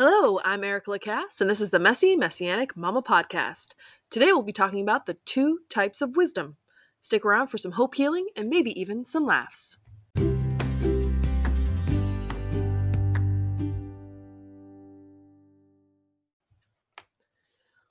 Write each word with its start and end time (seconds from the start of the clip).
Hello, 0.00 0.38
I'm 0.44 0.62
Erica 0.62 0.92
Lacasse, 0.92 1.40
and 1.40 1.50
this 1.50 1.60
is 1.60 1.70
the 1.70 1.80
Messy 1.80 2.14
Messianic 2.14 2.76
Mama 2.76 3.02
Podcast. 3.02 3.74
Today 4.10 4.26
we'll 4.26 4.42
be 4.42 4.52
talking 4.52 4.80
about 4.80 5.06
the 5.06 5.14
two 5.24 5.62
types 5.68 6.00
of 6.00 6.16
wisdom. 6.16 6.56
Stick 7.00 7.24
around 7.24 7.48
for 7.48 7.58
some 7.58 7.72
hope 7.72 7.96
healing 7.96 8.28
and 8.36 8.48
maybe 8.48 8.80
even 8.80 9.04
some 9.04 9.26
laughs. 9.26 9.76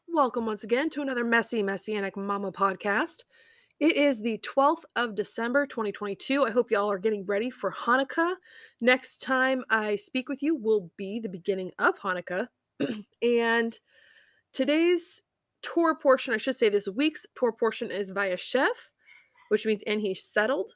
Welcome 0.07 0.45
once 0.45 0.63
again 0.63 0.89
to 0.91 1.01
another 1.01 1.25
Messy 1.25 1.61
Messianic 1.61 2.15
Mama 2.15 2.53
Podcast. 2.53 3.25
It 3.79 3.95
is 3.95 4.21
the 4.21 4.39
12th 4.39 4.85
of 4.95 5.13
December 5.13 5.67
2022. 5.67 6.43
I 6.43 6.49
hope 6.49 6.71
y'all 6.71 6.89
are 6.89 6.97
getting 6.97 7.27
ready 7.27 7.51
for 7.51 7.71
Hanukkah. 7.71 8.33
Next 8.81 9.21
time 9.21 9.63
I 9.69 9.97
speak 9.97 10.27
with 10.27 10.41
you 10.41 10.55
will 10.55 10.89
be 10.97 11.19
the 11.19 11.29
beginning 11.29 11.69
of 11.77 11.99
Hanukkah. 11.99 12.47
and 13.21 13.77
today's 14.51 15.21
Torah 15.61 15.95
portion, 15.95 16.33
I 16.33 16.37
should 16.37 16.55
say 16.55 16.69
this 16.69 16.87
week's 16.87 17.27
Torah 17.35 17.53
portion 17.53 17.91
is 17.91 18.11
Vayeshev, 18.11 18.69
which 19.49 19.67
means 19.67 19.83
and 19.85 20.01
he 20.01 20.15
settled. 20.15 20.73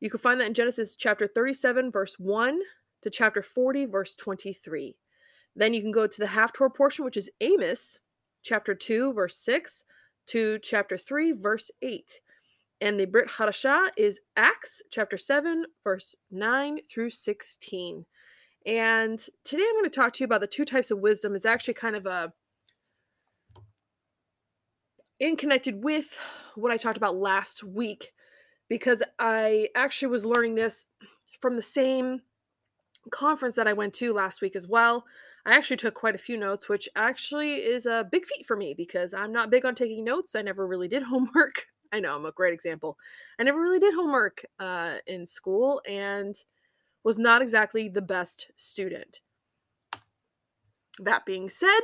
You 0.00 0.10
can 0.10 0.18
find 0.18 0.40
that 0.40 0.48
in 0.48 0.54
Genesis 0.54 0.96
chapter 0.96 1.28
37, 1.28 1.92
verse 1.92 2.16
1 2.18 2.58
to 3.02 3.10
chapter 3.10 3.40
40, 3.40 3.86
verse 3.86 4.16
23. 4.16 4.96
Then 5.54 5.74
you 5.74 5.80
can 5.80 5.92
go 5.92 6.08
to 6.08 6.18
the 6.18 6.26
Haftarah 6.26 6.74
portion, 6.74 7.04
which 7.04 7.16
is 7.16 7.30
Amos, 7.40 8.00
chapter 8.42 8.74
2, 8.74 9.12
verse 9.12 9.36
6 9.36 9.84
to 10.28 10.58
chapter 10.58 10.98
3, 10.98 11.32
verse 11.32 11.70
8. 11.82 12.20
And 12.80 12.98
the 12.98 13.04
Brit 13.04 13.28
Hadashah 13.28 13.88
is 13.96 14.20
Acts 14.36 14.82
chapter 14.90 15.18
7, 15.18 15.66
verse 15.84 16.16
9 16.30 16.80
through 16.90 17.10
16. 17.10 18.06
And 18.66 19.18
today 19.44 19.64
I'm 19.68 19.74
going 19.74 19.84
to 19.84 19.90
talk 19.90 20.12
to 20.14 20.20
you 20.20 20.24
about 20.24 20.40
the 20.40 20.46
two 20.46 20.64
types 20.64 20.90
of 20.90 20.98
wisdom. 20.98 21.34
Is 21.34 21.44
actually 21.44 21.74
kind 21.74 21.96
of 21.96 22.06
a 22.06 22.32
in 25.18 25.36
connected 25.36 25.84
with 25.84 26.16
what 26.54 26.72
I 26.72 26.76
talked 26.76 26.96
about 26.96 27.16
last 27.16 27.62
week 27.62 28.12
because 28.68 29.02
I 29.18 29.68
actually 29.74 30.08
was 30.08 30.24
learning 30.24 30.54
this 30.54 30.86
from 31.40 31.56
the 31.56 31.62
same 31.62 32.22
conference 33.10 33.56
that 33.56 33.68
I 33.68 33.72
went 33.72 33.94
to 33.94 34.12
last 34.12 34.40
week 34.40 34.56
as 34.56 34.66
well. 34.66 35.04
I 35.46 35.56
actually 35.56 35.78
took 35.78 35.94
quite 35.94 36.14
a 36.14 36.18
few 36.18 36.36
notes, 36.36 36.68
which 36.68 36.88
actually 36.94 37.54
is 37.54 37.86
a 37.86 38.06
big 38.10 38.26
feat 38.26 38.46
for 38.46 38.56
me 38.56 38.74
because 38.74 39.14
I'm 39.14 39.32
not 39.32 39.50
big 39.50 39.64
on 39.64 39.74
taking 39.74 40.04
notes. 40.04 40.34
I 40.34 40.42
never 40.42 40.66
really 40.66 40.88
did 40.88 41.02
homework. 41.10 41.66
I 41.92 42.00
know 42.00 42.16
I'm 42.16 42.26
a 42.26 42.32
great 42.32 42.54
example. 42.54 42.96
I 43.38 43.42
never 43.42 43.60
really 43.60 43.80
did 43.80 43.94
homework 43.94 44.44
uh, 44.58 44.96
in 45.06 45.26
school 45.26 45.80
and 45.88 46.36
was 47.02 47.18
not 47.18 47.42
exactly 47.42 47.88
the 47.88 48.02
best 48.02 48.50
student. 48.56 49.20
That 50.98 51.24
being 51.24 51.48
said, 51.48 51.80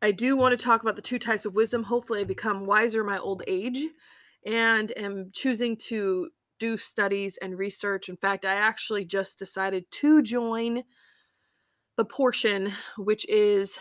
I 0.00 0.12
do 0.12 0.36
want 0.36 0.56
to 0.56 0.64
talk 0.64 0.82
about 0.82 0.96
the 0.96 1.02
two 1.02 1.18
types 1.18 1.44
of 1.44 1.54
wisdom. 1.54 1.84
Hopefully, 1.84 2.20
I 2.20 2.24
become 2.24 2.66
wiser 2.66 3.02
my 3.02 3.18
old 3.18 3.42
age 3.48 3.84
and 4.46 4.92
am 4.96 5.30
choosing 5.34 5.76
to 5.88 6.28
do 6.60 6.76
studies 6.76 7.36
and 7.42 7.58
research. 7.58 8.08
In 8.08 8.16
fact, 8.16 8.44
I 8.44 8.54
actually 8.54 9.04
just 9.04 9.38
decided 9.38 9.90
to 9.90 10.22
join 10.22 10.84
the 11.98 12.04
portion, 12.04 12.72
which 12.96 13.28
is 13.28 13.76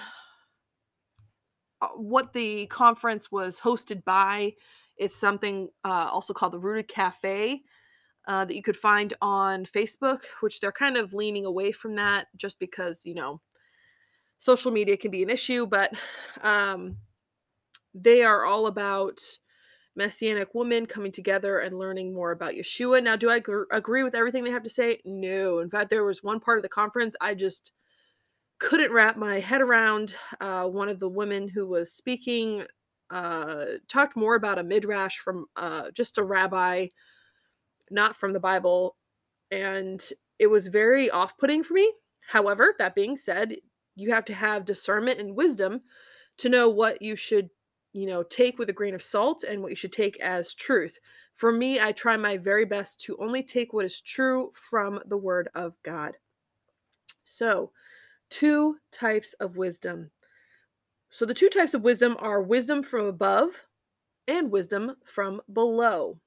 uh, 1.82 1.88
what 1.96 2.34
the 2.34 2.66
conference 2.66 3.32
was 3.32 3.62
hosted 3.62 4.04
by. 4.04 4.54
It's 4.98 5.16
something 5.16 5.70
uh, 5.86 6.10
also 6.12 6.34
called 6.34 6.54
the 6.54 6.60
Rooted 6.60 6.88
Cafe 6.88 7.62
uh, 8.28 8.44
that 8.44 8.56
you 8.56 8.64
could 8.64 8.76
find 8.76 9.14
on 9.22 9.68
Facebook, 9.68 10.24
which 10.42 10.60
they're 10.60 10.72
kind 10.72 10.98
of 10.98 11.14
leaning 11.14 11.46
away 11.46 11.72
from 11.72 11.96
that 11.96 12.28
just 12.36 12.58
because, 12.60 13.06
you 13.06 13.14
know, 13.14 13.40
social 14.40 14.72
media 14.72 14.98
can 14.98 15.12
be 15.12 15.22
an 15.22 15.30
issue, 15.30 15.68
but 15.68 15.92
um, 16.42 16.98
they 17.94 18.24
are 18.24 18.46
all 18.46 18.66
about 18.66 19.20
messianic 19.96 20.50
women 20.56 20.88
coming 20.88 21.12
together 21.12 21.60
and 21.60 21.78
learning 21.78 22.14
more 22.14 22.32
about 22.32 22.54
Yeshua. 22.54 23.04
Now, 23.04 23.16
do 23.16 23.30
I 23.30 23.40
gr- 23.40 23.64
agree 23.72 24.04
with 24.04 24.16
everything 24.16 24.44
they 24.44 24.52
have 24.52 24.64
to 24.64 24.70
say? 24.70 25.02
No. 25.06 25.60
In 25.60 25.70
fact, 25.70 25.92
there 25.92 26.04
was 26.04 26.24
one 26.24 26.40
part 26.40 26.58
of 26.58 26.64
the 26.64 26.70
conference 26.70 27.16
I 27.22 27.36
just 27.36 27.72
couldn't 28.60 28.92
wrap 28.92 29.18
my 29.18 29.40
head 29.40 29.62
around. 29.62 30.16
Uh, 30.42 30.66
one 30.66 30.90
of 30.90 31.00
the 31.00 31.10
women 31.10 31.48
who 31.48 31.68
was 31.68 31.94
speaking 31.94 32.66
uh, 33.10 33.66
talked 33.88 34.16
more 34.16 34.36
about 34.36 34.60
a 34.60 34.64
midrash 34.64 35.18
from 35.18 35.46
uh, 35.56 35.92
just 35.92 36.18
a 36.18 36.24
rabbi, 36.24 36.88
not 37.90 38.16
from 38.16 38.34
the 38.34 38.40
Bible, 38.40 38.96
and 39.52 40.02
it 40.40 40.48
was 40.48 40.68
very 40.68 41.10
off-putting 41.10 41.64
for 41.64 41.74
me. 41.74 41.94
However, 42.28 42.76
that 42.80 42.96
being 42.96 43.16
said, 43.16 43.56
you 43.96 44.12
have 44.12 44.26
to 44.26 44.34
have 44.34 44.66
discernment 44.66 45.20
and 45.20 45.36
wisdom 45.36 45.82
to 46.38 46.50
know 46.50 46.70
what 46.70 47.02
you 47.02 47.16
should, 47.16 47.50
you 47.94 48.06
know, 48.06 48.24
take 48.24 48.60
with 48.60 48.70
a 48.70 48.74
grain 48.74 48.94
of 48.94 49.02
salt 49.02 49.44
and 49.44 49.62
what 49.62 49.72
you 49.72 49.76
should 49.76 49.94
take 49.94 50.20
as 50.20 50.54
truth. 50.54 51.00
For 51.34 51.52
me, 51.52 51.80
I 51.80 51.92
try 51.92 52.18
my 52.18 52.38
very 52.38 52.66
best 52.66 53.00
to 53.02 53.18
only 53.20 53.42
take 53.42 53.72
what 53.72 53.86
is 53.86 54.02
true 54.02 54.52
from 54.70 55.00
the 55.06 55.18
Word 55.18 55.50
of 55.56 55.74
God. 55.84 56.18
So, 57.24 57.72
two 58.30 58.78
types 58.92 59.34
of 59.40 59.58
wisdom. 59.58 60.12
So 61.10 61.26
the 61.26 61.34
two 61.34 61.50
types 61.50 61.74
of 61.74 61.84
wisdom 61.84 62.16
are 62.20 62.42
wisdom 62.42 62.84
from 62.84 63.06
above 63.06 63.64
and 64.28 64.52
wisdom 64.52 64.96
from 65.06 65.42
below. 65.52 66.20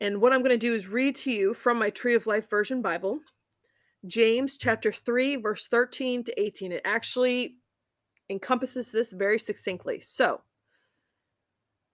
And 0.00 0.20
what 0.20 0.32
I'm 0.32 0.40
going 0.40 0.50
to 0.50 0.56
do 0.58 0.74
is 0.74 0.88
read 0.88 1.14
to 1.16 1.30
you 1.30 1.54
from 1.54 1.78
my 1.78 1.90
Tree 1.90 2.14
of 2.14 2.26
Life 2.26 2.48
version 2.48 2.80
Bible, 2.80 3.20
James 4.06 4.56
chapter 4.56 4.92
3 4.92 5.36
verse 5.36 5.66
13 5.68 6.24
to 6.24 6.40
18. 6.40 6.72
It 6.72 6.82
actually 6.84 7.56
encompasses 8.30 8.90
this 8.90 9.12
very 9.12 9.38
succinctly. 9.38 10.00
So, 10.00 10.40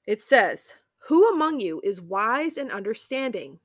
it 0.07 0.23
says, 0.23 0.73
"Who 1.09 1.29
among 1.29 1.59
you 1.59 1.81
is 1.83 2.01
wise 2.01 2.59
and 2.59 2.71
understanding? 2.71 3.59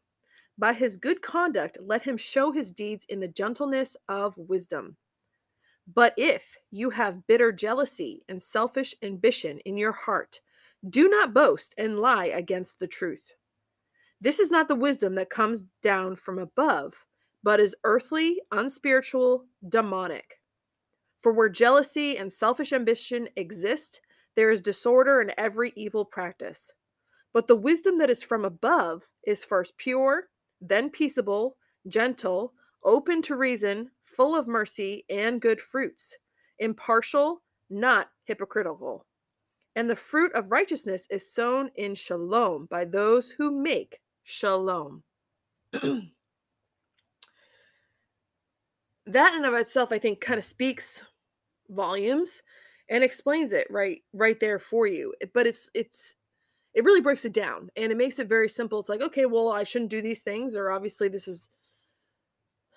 By 0.61 0.73
his 0.73 0.95
good 0.95 1.23
conduct, 1.23 1.79
let 1.81 2.03
him 2.03 2.17
show 2.17 2.51
his 2.51 2.71
deeds 2.71 3.07
in 3.09 3.19
the 3.19 3.27
gentleness 3.27 3.97
of 4.07 4.37
wisdom. 4.37 4.95
But 5.91 6.13
if 6.17 6.43
you 6.69 6.91
have 6.91 7.25
bitter 7.25 7.51
jealousy 7.51 8.21
and 8.29 8.41
selfish 8.41 8.93
ambition 9.01 9.57
in 9.65 9.75
your 9.75 9.91
heart, 9.91 10.39
do 10.87 11.09
not 11.09 11.33
boast 11.33 11.73
and 11.79 11.97
lie 11.97 12.27
against 12.27 12.77
the 12.77 12.85
truth. 12.85 13.23
This 14.21 14.37
is 14.39 14.51
not 14.51 14.67
the 14.67 14.75
wisdom 14.75 15.15
that 15.15 15.31
comes 15.31 15.63
down 15.81 16.15
from 16.15 16.37
above, 16.37 16.93
but 17.41 17.59
is 17.59 17.75
earthly, 17.83 18.39
unspiritual, 18.51 19.47
demonic. 19.67 20.39
For 21.23 21.33
where 21.33 21.49
jealousy 21.49 22.19
and 22.19 22.31
selfish 22.31 22.71
ambition 22.71 23.27
exist, 23.35 24.01
there 24.35 24.51
is 24.51 24.61
disorder 24.61 25.21
in 25.21 25.31
every 25.39 25.73
evil 25.75 26.05
practice. 26.05 26.71
But 27.33 27.47
the 27.47 27.55
wisdom 27.55 27.97
that 27.97 28.11
is 28.11 28.21
from 28.21 28.45
above 28.45 29.01
is 29.25 29.43
first 29.43 29.75
pure 29.77 30.27
then 30.61 30.89
peaceable, 30.89 31.57
gentle, 31.87 32.53
open 32.83 33.21
to 33.23 33.35
reason, 33.35 33.89
full 34.05 34.35
of 34.35 34.47
mercy 34.47 35.05
and 35.09 35.41
good 35.41 35.59
fruits, 35.59 36.17
impartial, 36.59 37.41
not 37.69 38.09
hypocritical. 38.25 39.05
And 39.75 39.89
the 39.89 39.95
fruit 39.95 40.33
of 40.33 40.51
righteousness 40.51 41.07
is 41.09 41.33
sown 41.33 41.71
in 41.75 41.95
shalom 41.95 42.67
by 42.69 42.85
those 42.85 43.29
who 43.29 43.51
make 43.51 43.99
shalom. 44.23 45.03
that 45.71 46.11
in 49.05 49.45
of 49.45 49.53
itself, 49.53 49.91
I 49.91 49.99
think, 49.99 50.19
kind 50.19 50.37
of 50.37 50.45
speaks 50.45 51.03
volumes 51.69 52.43
and 52.89 53.03
explains 53.03 53.53
it 53.53 53.67
right 53.69 54.01
right 54.13 54.39
there 54.39 54.59
for 54.59 54.85
you. 54.85 55.13
But 55.33 55.47
it's 55.47 55.69
it's 55.73 56.17
it 56.73 56.83
really 56.83 57.01
breaks 57.01 57.25
it 57.25 57.33
down 57.33 57.69
and 57.75 57.91
it 57.91 57.97
makes 57.97 58.19
it 58.19 58.29
very 58.29 58.49
simple. 58.49 58.79
It's 58.79 58.89
like, 58.89 59.01
okay, 59.01 59.25
well, 59.25 59.49
I 59.49 59.63
shouldn't 59.63 59.91
do 59.91 60.01
these 60.01 60.21
things, 60.21 60.55
or 60.55 60.71
obviously 60.71 61.09
this 61.09 61.27
is 61.27 61.49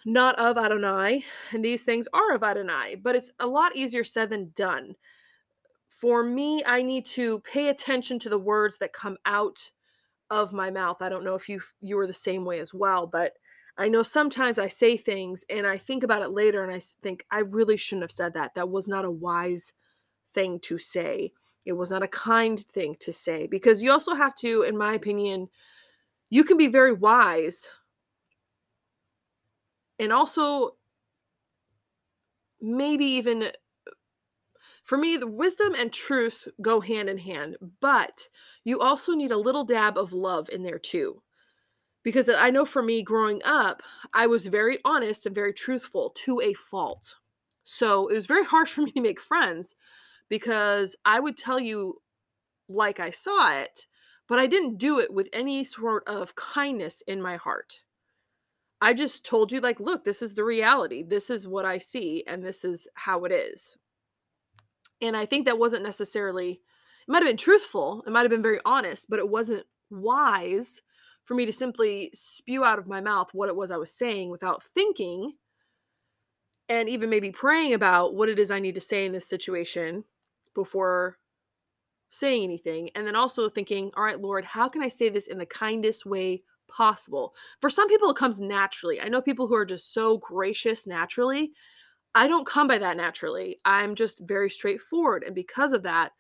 not 0.05 0.39
of 0.39 0.59
Adonai, 0.59 1.25
and 1.53 1.65
these 1.65 1.83
things 1.83 2.07
are 2.13 2.35
of 2.35 2.43
Adonai, 2.43 2.97
but 2.97 3.17
it's 3.17 3.31
a 3.39 3.47
lot 3.47 3.77
easier 3.77 4.05
said 4.05 4.31
than 4.31 4.53
done. 4.55 4.97
For 5.89 6.23
me, 6.23 6.63
I 6.67 6.83
need 6.83 7.07
to 7.07 7.41
pay 7.41 7.69
attention 7.69 8.19
to 8.21 8.29
the 8.29 8.39
words 8.39 8.79
that 8.79 8.93
come 8.93 9.17
out 9.25 9.71
of 10.29 10.53
my 10.53 10.71
mouth. 10.71 11.01
I 11.01 11.09
don't 11.09 11.25
know 11.25 11.35
if 11.35 11.49
you 11.49 11.61
you 11.81 11.99
are 11.99 12.07
the 12.07 12.13
same 12.13 12.45
way 12.45 12.61
as 12.61 12.75
well, 12.75 13.07
but 13.07 13.33
I 13.77 13.89
know 13.89 14.03
sometimes 14.03 14.59
I 14.59 14.69
say 14.69 14.97
things 14.97 15.45
and 15.49 15.67
I 15.67 15.79
think 15.79 16.03
about 16.05 16.23
it 16.23 16.31
later 16.31 16.63
and 16.63 16.73
I 16.73 16.83
think 17.03 17.25
I 17.31 17.41
really 17.41 17.77
shouldn't 17.77 18.05
have 18.05 18.13
said 18.13 18.35
that. 18.35 18.55
That 18.55 18.69
was 18.69 18.87
not 18.87 19.05
a 19.05 19.11
wise 19.11 19.73
thing 20.33 20.61
to 20.61 20.79
say. 20.79 21.33
It 21.65 21.73
was 21.73 21.91
not 21.91 22.03
a 22.03 22.09
kind 22.09 22.65
thing 22.67 22.97
to 23.01 23.13
say 23.13 23.47
because 23.47 23.83
you 23.83 23.91
also 23.91 24.15
have 24.15 24.35
to, 24.37 24.63
in 24.63 24.77
my 24.77 24.95
opinion, 24.95 25.49
you 26.31 26.45
can 26.45 26.57
be 26.57 26.69
very 26.69 26.93
wise 26.93 27.71
and 29.99 30.13
also 30.13 30.77
maybe 32.61 33.05
even 33.05 33.51
for 34.85 34.99
me 34.99 35.17
the 35.17 35.27
wisdom 35.27 35.75
and 35.75 35.93
truth 35.93 36.49
go 36.61 36.81
hand 36.81 37.09
in 37.09 37.19
hand 37.19 37.57
but 37.81 38.29
you 38.65 38.81
also 38.81 39.13
need 39.13 39.31
a 39.31 39.37
little 39.37 39.65
dab 39.65 39.97
of 39.97 40.13
love 40.13 40.49
in 40.51 40.63
there 40.63 40.79
too 40.79 41.23
because 42.05 42.29
I 42.29 42.51
know 42.51 42.65
for 42.67 42.83
me 42.83 43.03
growing 43.03 43.41
up, 43.45 43.83
I 44.13 44.29
was 44.29 44.47
very 44.47 44.79
honest 44.85 45.27
and 45.27 45.35
very 45.35 45.53
truthful 45.53 46.11
to 46.25 46.41
a 46.41 46.53
fault. 46.53 47.17
So 47.65 48.09
it 48.09 48.15
was 48.15 48.27
very 48.27 48.45
hard 48.45 48.69
for 48.71 48.83
me 48.83 48.93
to 48.93 49.01
make 49.01 49.21
friends 49.21 49.75
because 50.29 50.97
I 51.05 51.21
would 51.21 51.37
tell 51.37 51.61
you 51.61 52.01
like 52.69 53.01
I 53.01 53.11
saw 53.11 53.57
it, 53.59 53.87
but 54.29 54.39
I 54.39 54.47
didn't 54.47 54.79
do 54.79 54.99
it 54.99 55.13
with 55.13 55.29
any 55.33 55.65
sort 55.65 56.05
of 56.07 56.35
kindness 56.35 57.03
in 57.07 57.21
my 57.21 57.37
heart. 57.37 57.81
I 58.81 58.93
just 58.93 59.25
told 59.25 59.53
you, 59.53 59.61
like, 59.61 59.81
look, 59.81 60.05
this 60.05 60.21
is 60.23 60.35
the 60.35 60.45
reality. 60.45 61.03
This 61.03 61.31
is 61.31 61.47
what 61.47 61.65
I 61.65 61.79
see, 61.79 62.25
and 62.27 62.45
this 62.45 62.65
is 62.65 62.89
how 62.95 63.25
it 63.25 63.33
is. 63.33 63.79
And 65.01 65.17
I 65.17 65.27
think 65.27 65.47
that 65.47 65.59
wasn't 65.59 65.83
necessarily, 65.83 66.53
it 66.53 67.09
might 67.09 67.23
have 67.23 67.29
been 67.29 67.37
truthful, 67.37 68.03
it 68.07 68.11
might 68.11 68.23
have 68.23 68.31
been 68.31 68.43
very 68.43 68.61
honest, 68.65 69.07
but 69.09 69.19
it 69.19 69.29
wasn't 69.29 69.65
wise 69.91 70.81
for 71.25 71.35
me 71.35 71.47
to 71.47 71.53
simply 71.53 72.11
spew 72.13 72.65
out 72.65 72.79
of 72.79 72.87
my 72.87 73.01
mouth 73.01 73.31
what 73.33 73.49
it 73.49 73.57
was 73.57 73.71
I 73.71 73.77
was 73.77 73.91
saying 73.91 74.31
without 74.31 74.63
thinking 74.75 75.33
and 76.69 76.89
even 76.89 77.11
maybe 77.11 77.31
praying 77.31 77.75
about 77.75 78.15
what 78.15 78.29
it 78.29 78.39
is 78.39 78.51
I 78.51 78.59
need 78.59 78.75
to 78.75 78.81
say 78.81 79.07
in 79.07 79.13
this 79.13 79.29
situation 79.29 80.05
before 80.55 81.19
saying 82.11 82.45
anything. 82.45 82.91
And 82.95 83.07
then 83.07 83.17
also 83.17 83.49
thinking, 83.49 83.91
all 83.97 84.05
right, 84.05 84.21
Lord, 84.21 84.45
how 84.45 84.69
can 84.69 84.83
I 84.83 84.89
say 84.89 85.09
this 85.09 85.27
in 85.27 85.39
the 85.39 85.47
kindest 85.47 86.07
way 86.07 86.43
possible? 86.69 87.35
For 87.61 87.69
some 87.69 87.89
people, 87.89 88.11
it 88.11 88.17
comes 88.17 88.41
naturally. 88.41 89.01
I 89.01 89.09
know 89.09 89.21
people 89.21 89.47
who 89.47 89.57
are 89.57 89.67
just 89.67 89.93
so 89.93 90.19
gracious 90.19 90.87
naturally. 90.87 91.53
I 92.15 92.29
don't 92.29 92.47
come 92.47 92.69
by 92.69 92.79
that 92.79 92.97
naturally. 92.97 93.59
I'm 93.65 93.97
just 93.97 94.21
very 94.21 94.49
straightforward. 94.49 95.25
And 95.25 95.35
because 95.35 95.73
of 95.73 95.83
that, 95.83 96.13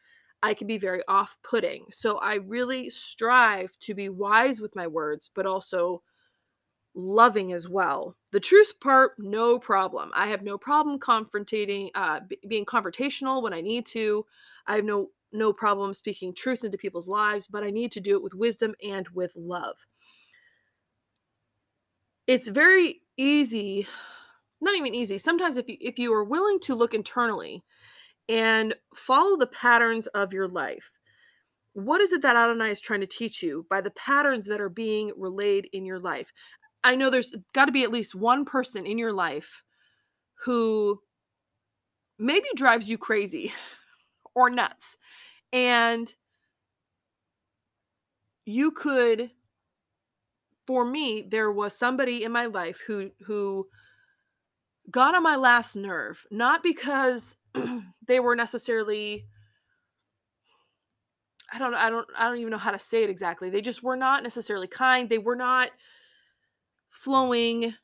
I 0.42 0.52
can 0.52 0.66
be 0.66 0.76
very 0.76 1.02
off 1.08 1.38
putting. 1.42 1.86
So 1.90 2.18
I 2.18 2.34
really 2.34 2.90
strive 2.90 3.70
to 3.80 3.94
be 3.94 4.08
wise 4.08 4.60
with 4.60 4.76
my 4.76 4.86
words, 4.86 5.30
but 5.34 5.46
also 5.46 6.02
loving 6.94 7.52
as 7.52 7.68
well. 7.68 8.16
The 8.32 8.40
truth 8.40 8.78
part, 8.80 9.12
no 9.18 9.58
problem. 9.58 10.10
I 10.14 10.28
have 10.28 10.42
no 10.42 10.58
problem 10.58 10.98
confrontating, 10.98 11.90
uh, 11.94 12.20
b- 12.28 12.38
being 12.48 12.64
confrontational 12.64 13.42
when 13.42 13.52
I 13.52 13.60
need 13.60 13.86
to. 13.86 14.24
I 14.66 14.76
have 14.76 14.84
no 14.84 15.10
no 15.32 15.52
problem 15.52 15.92
speaking 15.94 16.32
truth 16.32 16.62
into 16.62 16.78
people's 16.78 17.08
lives, 17.08 17.48
but 17.48 17.64
I 17.64 17.70
need 17.70 17.90
to 17.92 18.00
do 18.00 18.16
it 18.16 18.22
with 18.22 18.34
wisdom 18.34 18.74
and 18.82 19.08
with 19.08 19.34
love. 19.36 19.76
It's 22.28 22.48
very 22.48 23.02
easy, 23.16 23.86
not 24.60 24.76
even 24.76 24.94
easy. 24.94 25.18
Sometimes 25.18 25.56
if 25.56 25.68
you 25.68 25.76
if 25.80 25.98
you 25.98 26.12
are 26.14 26.24
willing 26.24 26.60
to 26.60 26.74
look 26.74 26.94
internally 26.94 27.64
and 28.28 28.74
follow 28.94 29.36
the 29.36 29.46
patterns 29.46 30.06
of 30.08 30.32
your 30.32 30.48
life, 30.48 30.92
what 31.74 32.00
is 32.00 32.12
it 32.12 32.22
that 32.22 32.36
Adonai 32.36 32.70
is 32.70 32.80
trying 32.80 33.00
to 33.00 33.06
teach 33.06 33.42
you 33.42 33.66
by 33.68 33.80
the 33.80 33.90
patterns 33.90 34.46
that 34.46 34.60
are 34.60 34.68
being 34.68 35.12
relayed 35.16 35.68
in 35.72 35.84
your 35.84 35.98
life? 35.98 36.32
I 36.84 36.96
know 36.96 37.08
there's 37.08 37.34
got 37.54 37.64
to 37.64 37.72
be 37.72 37.82
at 37.82 37.90
least 37.90 38.14
one 38.14 38.44
person 38.44 38.86
in 38.86 38.98
your 38.98 39.12
life 39.12 39.62
who 40.44 41.00
maybe 42.18 42.46
drives 42.54 42.88
you 42.88 42.98
crazy 42.98 43.52
or 44.34 44.50
nuts. 44.50 44.98
And 45.52 46.12
you 48.44 48.70
could 48.70 49.30
for 50.66 50.84
me 50.84 51.26
there 51.26 51.50
was 51.50 51.76
somebody 51.76 52.24
in 52.24 52.32
my 52.32 52.46
life 52.46 52.80
who 52.86 53.10
who 53.24 53.66
got 54.90 55.14
on 55.14 55.22
my 55.22 55.36
last 55.36 55.76
nerve, 55.76 56.26
not 56.30 56.62
because 56.62 57.36
they 58.06 58.20
were 58.20 58.36
necessarily 58.36 59.26
I 61.52 61.58
don't 61.58 61.74
I 61.74 61.88
don't 61.88 62.06
I 62.16 62.26
don't 62.28 62.38
even 62.38 62.50
know 62.50 62.58
how 62.58 62.72
to 62.72 62.78
say 62.78 63.04
it 63.04 63.10
exactly. 63.10 63.48
They 63.48 63.60
just 63.62 63.82
were 63.82 63.96
not 63.96 64.22
necessarily 64.22 64.66
kind. 64.66 65.08
They 65.08 65.18
were 65.18 65.36
not 65.36 65.70
flowing 66.94 67.74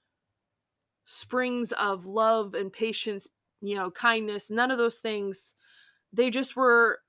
springs 1.05 1.73
of 1.73 2.07
love 2.07 2.55
and 2.55 2.73
patience, 2.73 3.27
you 3.61 3.75
know, 3.75 3.91
kindness, 3.91 4.51
none 4.51 4.71
of 4.71 4.79
those 4.79 4.99
things. 4.99 5.55
They 6.13 6.31
just 6.31 6.57
were 6.57 7.01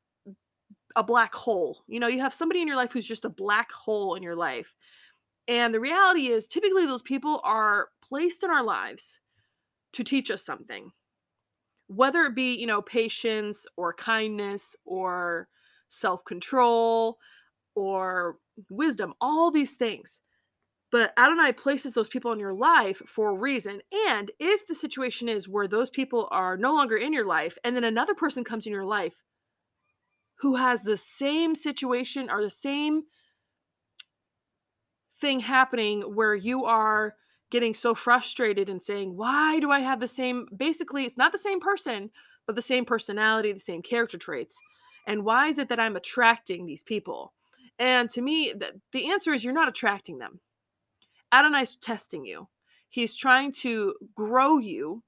a 0.95 1.03
black 1.03 1.33
hole. 1.33 1.83
You 1.87 1.99
know, 1.99 2.07
you 2.07 2.19
have 2.19 2.33
somebody 2.33 2.61
in 2.61 2.67
your 2.67 2.75
life 2.75 2.91
who's 2.91 3.07
just 3.07 3.25
a 3.25 3.29
black 3.29 3.71
hole 3.71 4.15
in 4.15 4.23
your 4.23 4.35
life. 4.35 4.73
And 5.47 5.73
the 5.73 5.79
reality 5.79 6.27
is, 6.27 6.47
typically, 6.47 6.85
those 6.85 7.01
people 7.01 7.39
are 7.43 7.89
placed 8.01 8.43
in 8.43 8.49
our 8.49 8.63
lives 8.63 9.19
to 9.93 10.03
teach 10.03 10.31
us 10.31 10.43
something, 10.43 10.91
whether 11.87 12.21
it 12.21 12.35
be, 12.35 12.55
you 12.55 12.65
know, 12.65 12.81
patience 12.81 13.65
or 13.77 13.93
kindness 13.93 14.75
or 14.85 15.47
self 15.89 16.25
control 16.25 17.17
or 17.75 18.37
wisdom, 18.69 19.13
all 19.21 19.51
these 19.51 19.73
things. 19.73 20.19
But 20.91 21.13
Adonai 21.17 21.53
places 21.53 21.93
those 21.93 22.09
people 22.09 22.33
in 22.33 22.39
your 22.39 22.53
life 22.53 23.01
for 23.07 23.29
a 23.29 23.33
reason. 23.33 23.81
And 24.09 24.29
if 24.39 24.67
the 24.67 24.75
situation 24.75 25.29
is 25.29 25.47
where 25.47 25.67
those 25.67 25.89
people 25.89 26.27
are 26.31 26.57
no 26.57 26.73
longer 26.73 26.97
in 26.97 27.13
your 27.13 27.25
life, 27.25 27.57
and 27.63 27.75
then 27.75 27.85
another 27.85 28.13
person 28.13 28.43
comes 28.43 28.65
in 28.65 28.73
your 28.73 28.85
life 28.85 29.13
who 30.41 30.55
has 30.55 30.81
the 30.81 30.97
same 30.97 31.55
situation 31.55 32.29
or 32.29 32.41
the 32.41 32.49
same 32.49 33.03
thing 35.21 35.39
happening 35.39 36.01
where 36.01 36.35
you 36.35 36.65
are 36.65 37.15
getting 37.51 37.73
so 37.73 37.93
frustrated 37.93 38.69
and 38.69 38.81
saying, 38.81 39.15
Why 39.15 39.59
do 39.59 39.71
I 39.71 39.79
have 39.79 39.99
the 39.99 40.07
same? 40.07 40.47
Basically, 40.55 41.05
it's 41.05 41.17
not 41.17 41.31
the 41.31 41.37
same 41.37 41.59
person, 41.59 42.09
but 42.47 42.55
the 42.55 42.61
same 42.61 42.83
personality, 42.83 43.53
the 43.53 43.59
same 43.59 43.81
character 43.81 44.17
traits. 44.17 44.57
And 45.07 45.23
why 45.23 45.47
is 45.47 45.57
it 45.57 45.69
that 45.69 45.79
I'm 45.79 45.95
attracting 45.95 46.65
these 46.65 46.83
people? 46.83 47.33
And 47.79 48.09
to 48.11 48.21
me, 48.21 48.53
the, 48.57 48.79
the 48.91 49.11
answer 49.11 49.33
is 49.33 49.43
you're 49.43 49.53
not 49.53 49.69
attracting 49.69 50.17
them. 50.17 50.39
Adonai's 51.31 51.75
testing 51.75 52.25
you. 52.25 52.47
He's 52.89 53.15
trying 53.15 53.51
to 53.53 53.95
grow 54.15 54.57
you 54.57 55.03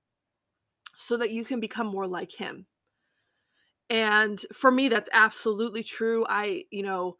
so 0.97 1.17
that 1.17 1.31
you 1.31 1.43
can 1.43 1.59
become 1.59 1.87
more 1.87 2.07
like 2.07 2.31
him. 2.31 2.65
And 3.89 4.43
for 4.53 4.71
me, 4.71 4.89
that's 4.89 5.09
absolutely 5.11 5.83
true. 5.83 6.25
I, 6.27 6.63
you 6.71 6.83
know, 6.83 7.17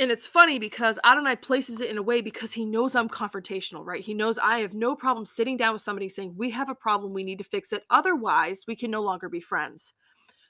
and 0.00 0.12
it's 0.12 0.28
funny 0.28 0.60
because 0.60 0.98
Adonai 1.04 1.36
places 1.36 1.80
it 1.80 1.90
in 1.90 1.98
a 1.98 2.02
way 2.02 2.20
because 2.20 2.52
he 2.52 2.64
knows 2.64 2.94
I'm 2.94 3.08
confrontational, 3.08 3.84
right? 3.84 4.02
He 4.02 4.14
knows 4.14 4.38
I 4.38 4.60
have 4.60 4.72
no 4.72 4.94
problem 4.94 5.26
sitting 5.26 5.56
down 5.56 5.72
with 5.72 5.82
somebody 5.82 6.08
saying, 6.08 6.34
We 6.36 6.50
have 6.50 6.68
a 6.68 6.74
problem, 6.74 7.12
we 7.12 7.24
need 7.24 7.38
to 7.38 7.44
fix 7.44 7.72
it. 7.72 7.84
Otherwise, 7.90 8.64
we 8.68 8.76
can 8.76 8.92
no 8.92 9.02
longer 9.02 9.28
be 9.28 9.40
friends. 9.40 9.94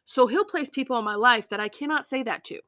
So 0.04 0.26
he'll 0.26 0.44
place 0.44 0.70
people 0.70 0.98
in 0.98 1.04
my 1.04 1.14
life 1.14 1.48
that 1.48 1.60
I 1.60 1.68
cannot 1.68 2.06
say 2.06 2.22
that 2.24 2.44
to. 2.44 2.60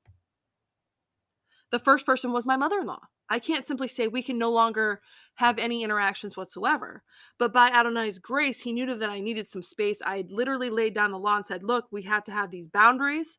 The 1.71 1.79
first 1.79 2.05
person 2.05 2.33
was 2.33 2.47
my 2.47 2.57
mother 2.57 2.81
in 2.81 2.87
law. 2.87 3.01
I 3.29 3.39
can't 3.39 3.67
simply 3.67 3.87
say 3.87 4.09
we 4.09 4.23
can 4.23 4.39
no 4.39 4.51
longer 4.51 5.01
have 5.37 5.59
any 5.59 5.85
interactions 5.85 6.37
whatsoever. 6.37 7.03
But 7.39 7.53
by 7.53 7.71
Adonai's 7.71 8.19
grace, 8.19 8.61
he 8.61 8.73
knew 8.73 8.93
that 8.93 9.09
I 9.09 9.21
needed 9.21 9.47
some 9.47 9.62
space. 9.62 10.03
I 10.05 10.25
literally 10.29 10.69
laid 10.69 10.95
down 10.95 11.12
the 11.12 11.19
law 11.19 11.37
and 11.37 11.47
said, 11.47 11.62
look, 11.62 11.87
we 11.93 12.03
have 12.03 12.25
to 12.25 12.33
have 12.33 12.50
these 12.50 12.67
boundaries. 12.67 13.39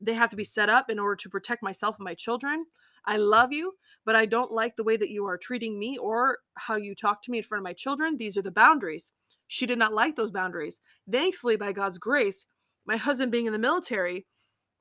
They 0.00 0.14
have 0.14 0.30
to 0.30 0.36
be 0.36 0.44
set 0.44 0.68
up 0.68 0.90
in 0.90 0.98
order 0.98 1.14
to 1.16 1.28
protect 1.28 1.62
myself 1.62 1.96
and 1.98 2.04
my 2.04 2.14
children. 2.14 2.66
I 3.06 3.16
love 3.16 3.52
you, 3.52 3.74
but 4.04 4.16
I 4.16 4.26
don't 4.26 4.50
like 4.50 4.74
the 4.76 4.84
way 4.84 4.96
that 4.96 5.10
you 5.10 5.24
are 5.26 5.38
treating 5.38 5.78
me 5.78 5.98
or 5.98 6.38
how 6.54 6.74
you 6.76 6.94
talk 6.94 7.22
to 7.22 7.30
me 7.30 7.38
in 7.38 7.44
front 7.44 7.60
of 7.60 7.64
my 7.64 7.72
children. 7.72 8.16
These 8.16 8.36
are 8.36 8.42
the 8.42 8.50
boundaries. 8.50 9.12
She 9.46 9.66
did 9.66 9.78
not 9.78 9.92
like 9.92 10.16
those 10.16 10.30
boundaries. 10.32 10.80
Thankfully, 11.10 11.56
by 11.56 11.72
God's 11.72 11.98
grace, 11.98 12.46
my 12.86 12.96
husband 12.96 13.30
being 13.30 13.46
in 13.46 13.52
the 13.52 13.58
military, 13.58 14.26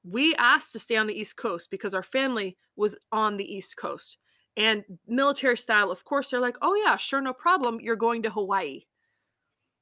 we 0.03 0.35
asked 0.35 0.73
to 0.73 0.79
stay 0.79 0.95
on 0.95 1.07
the 1.07 1.19
East 1.19 1.37
Coast 1.37 1.69
because 1.69 1.93
our 1.93 2.03
family 2.03 2.57
was 2.75 2.95
on 3.11 3.37
the 3.37 3.53
East 3.53 3.77
Coast. 3.77 4.17
And 4.57 4.83
military 5.07 5.57
style, 5.57 5.91
of 5.91 6.03
course, 6.03 6.29
they're 6.29 6.39
like, 6.39 6.57
oh, 6.61 6.75
yeah, 6.75 6.97
sure, 6.97 7.21
no 7.21 7.33
problem. 7.33 7.79
You're 7.79 7.95
going 7.95 8.23
to 8.23 8.29
Hawaii. 8.29 8.81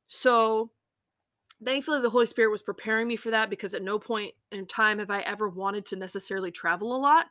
So 0.07 0.71
thankfully, 1.63 2.01
the 2.01 2.09
Holy 2.09 2.25
Spirit 2.25 2.51
was 2.51 2.61
preparing 2.61 3.07
me 3.07 3.15
for 3.15 3.31
that 3.31 3.49
because 3.49 3.73
at 3.73 3.81
no 3.81 3.97
point 3.97 4.33
in 4.51 4.65
time 4.67 4.99
have 4.99 5.09
I 5.09 5.21
ever 5.21 5.49
wanted 5.49 5.85
to 5.88 5.95
necessarily 5.95 6.51
travel 6.51 6.95
a 6.95 6.97
lot. 6.97 7.27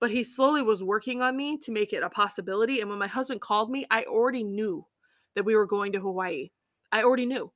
But 0.00 0.10
he 0.10 0.24
slowly 0.24 0.62
was 0.62 0.82
working 0.82 1.20
on 1.20 1.36
me 1.36 1.58
to 1.58 1.72
make 1.72 1.92
it 1.92 2.02
a 2.02 2.08
possibility. 2.08 2.80
And 2.80 2.88
when 2.88 2.98
my 2.98 3.06
husband 3.06 3.42
called 3.42 3.70
me, 3.70 3.86
I 3.90 4.04
already 4.04 4.42
knew 4.42 4.86
that 5.34 5.44
we 5.44 5.54
were 5.54 5.66
going 5.66 5.92
to 5.92 6.00
Hawaii. 6.00 6.50
I 6.90 7.02
already 7.02 7.26
knew. 7.26 7.52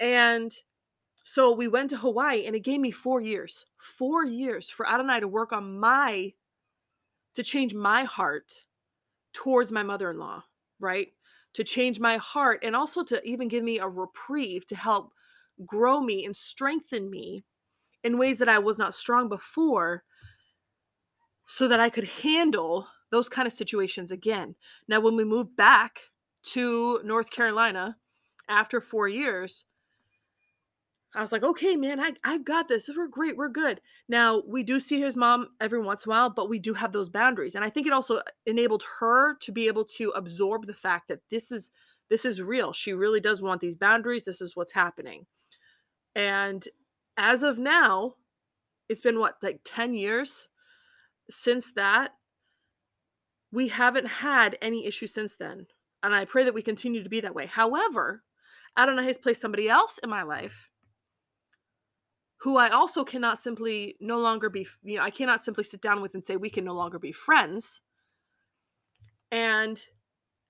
And 0.00 0.50
so 1.24 1.52
we 1.52 1.68
went 1.68 1.90
to 1.90 1.96
Hawaii 1.96 2.46
and 2.46 2.56
it 2.56 2.64
gave 2.64 2.80
me 2.80 2.90
four 2.90 3.20
years, 3.20 3.64
four 3.78 4.24
years 4.24 4.68
for 4.68 4.88
Adonai 4.88 5.20
to 5.20 5.28
work 5.28 5.52
on 5.52 5.78
my, 5.78 6.32
to 7.34 7.42
change 7.42 7.74
my 7.74 8.04
heart 8.04 8.64
towards 9.32 9.70
my 9.70 9.82
mother 9.82 10.10
in 10.10 10.18
law, 10.18 10.42
right? 10.80 11.08
To 11.54 11.64
change 11.64 12.00
my 12.00 12.16
heart 12.16 12.60
and 12.62 12.74
also 12.74 13.04
to 13.04 13.22
even 13.24 13.48
give 13.48 13.62
me 13.62 13.78
a 13.78 13.88
reprieve 13.88 14.66
to 14.66 14.76
help 14.76 15.12
grow 15.64 16.00
me 16.00 16.24
and 16.24 16.34
strengthen 16.34 17.08
me 17.08 17.44
in 18.02 18.18
ways 18.18 18.38
that 18.38 18.48
I 18.48 18.58
was 18.58 18.78
not 18.78 18.94
strong 18.94 19.28
before 19.28 20.02
so 21.46 21.68
that 21.68 21.80
I 21.80 21.88
could 21.88 22.08
handle 22.08 22.88
those 23.10 23.28
kind 23.28 23.46
of 23.46 23.52
situations 23.52 24.10
again. 24.10 24.56
Now, 24.88 25.00
when 25.00 25.16
we 25.16 25.24
moved 25.24 25.56
back 25.56 26.00
to 26.44 27.00
North 27.04 27.30
Carolina 27.30 27.96
after 28.48 28.80
four 28.80 29.06
years, 29.06 29.66
I 31.14 31.20
was 31.20 31.32
like, 31.32 31.42
okay, 31.42 31.76
man, 31.76 32.00
I, 32.00 32.12
I've 32.24 32.44
got 32.44 32.68
this. 32.68 32.88
We're 32.94 33.06
great. 33.06 33.36
We're 33.36 33.48
good. 33.48 33.82
Now, 34.08 34.42
we 34.46 34.62
do 34.62 34.80
see 34.80 35.00
his 35.00 35.14
mom 35.14 35.48
every 35.60 35.80
once 35.80 36.06
in 36.06 36.10
a 36.10 36.14
while, 36.14 36.30
but 36.30 36.48
we 36.48 36.58
do 36.58 36.72
have 36.72 36.92
those 36.92 37.10
boundaries. 37.10 37.54
And 37.54 37.64
I 37.64 37.70
think 37.70 37.86
it 37.86 37.92
also 37.92 38.22
enabled 38.46 38.84
her 38.98 39.36
to 39.40 39.52
be 39.52 39.66
able 39.66 39.84
to 39.96 40.10
absorb 40.10 40.66
the 40.66 40.74
fact 40.74 41.08
that 41.08 41.20
this 41.30 41.52
is 41.52 41.70
this 42.08 42.24
is 42.24 42.42
real. 42.42 42.74
She 42.74 42.92
really 42.92 43.20
does 43.20 43.40
want 43.40 43.60
these 43.60 43.76
boundaries. 43.76 44.24
This 44.24 44.42
is 44.42 44.54
what's 44.54 44.72
happening. 44.72 45.24
And 46.14 46.66
as 47.16 47.42
of 47.42 47.58
now, 47.58 48.14
it's 48.88 49.00
been 49.00 49.18
what, 49.18 49.36
like 49.42 49.60
10 49.64 49.94
years 49.94 50.48
since 51.30 51.72
that. 51.74 52.10
We 53.50 53.68
haven't 53.68 54.06
had 54.06 54.58
any 54.60 54.86
issues 54.86 55.14
since 55.14 55.36
then. 55.36 55.66
And 56.02 56.14
I 56.14 56.26
pray 56.26 56.44
that 56.44 56.54
we 56.54 56.60
continue 56.60 57.02
to 57.02 57.08
be 57.08 57.20
that 57.20 57.34
way. 57.34 57.46
However, 57.46 58.24
Adonai 58.76 59.06
has 59.06 59.16
placed 59.16 59.40
somebody 59.40 59.70
else 59.70 59.98
in 60.02 60.10
my 60.10 60.22
life 60.22 60.68
who 62.42 62.56
I 62.56 62.70
also 62.70 63.04
cannot 63.04 63.38
simply 63.38 63.96
no 64.00 64.18
longer 64.18 64.50
be, 64.50 64.66
you 64.82 64.96
know, 64.96 65.04
I 65.04 65.10
cannot 65.10 65.44
simply 65.44 65.62
sit 65.62 65.80
down 65.80 66.02
with 66.02 66.14
and 66.14 66.26
say 66.26 66.36
we 66.36 66.50
can 66.50 66.64
no 66.64 66.74
longer 66.74 66.98
be 66.98 67.12
friends. 67.12 67.80
And 69.30 69.80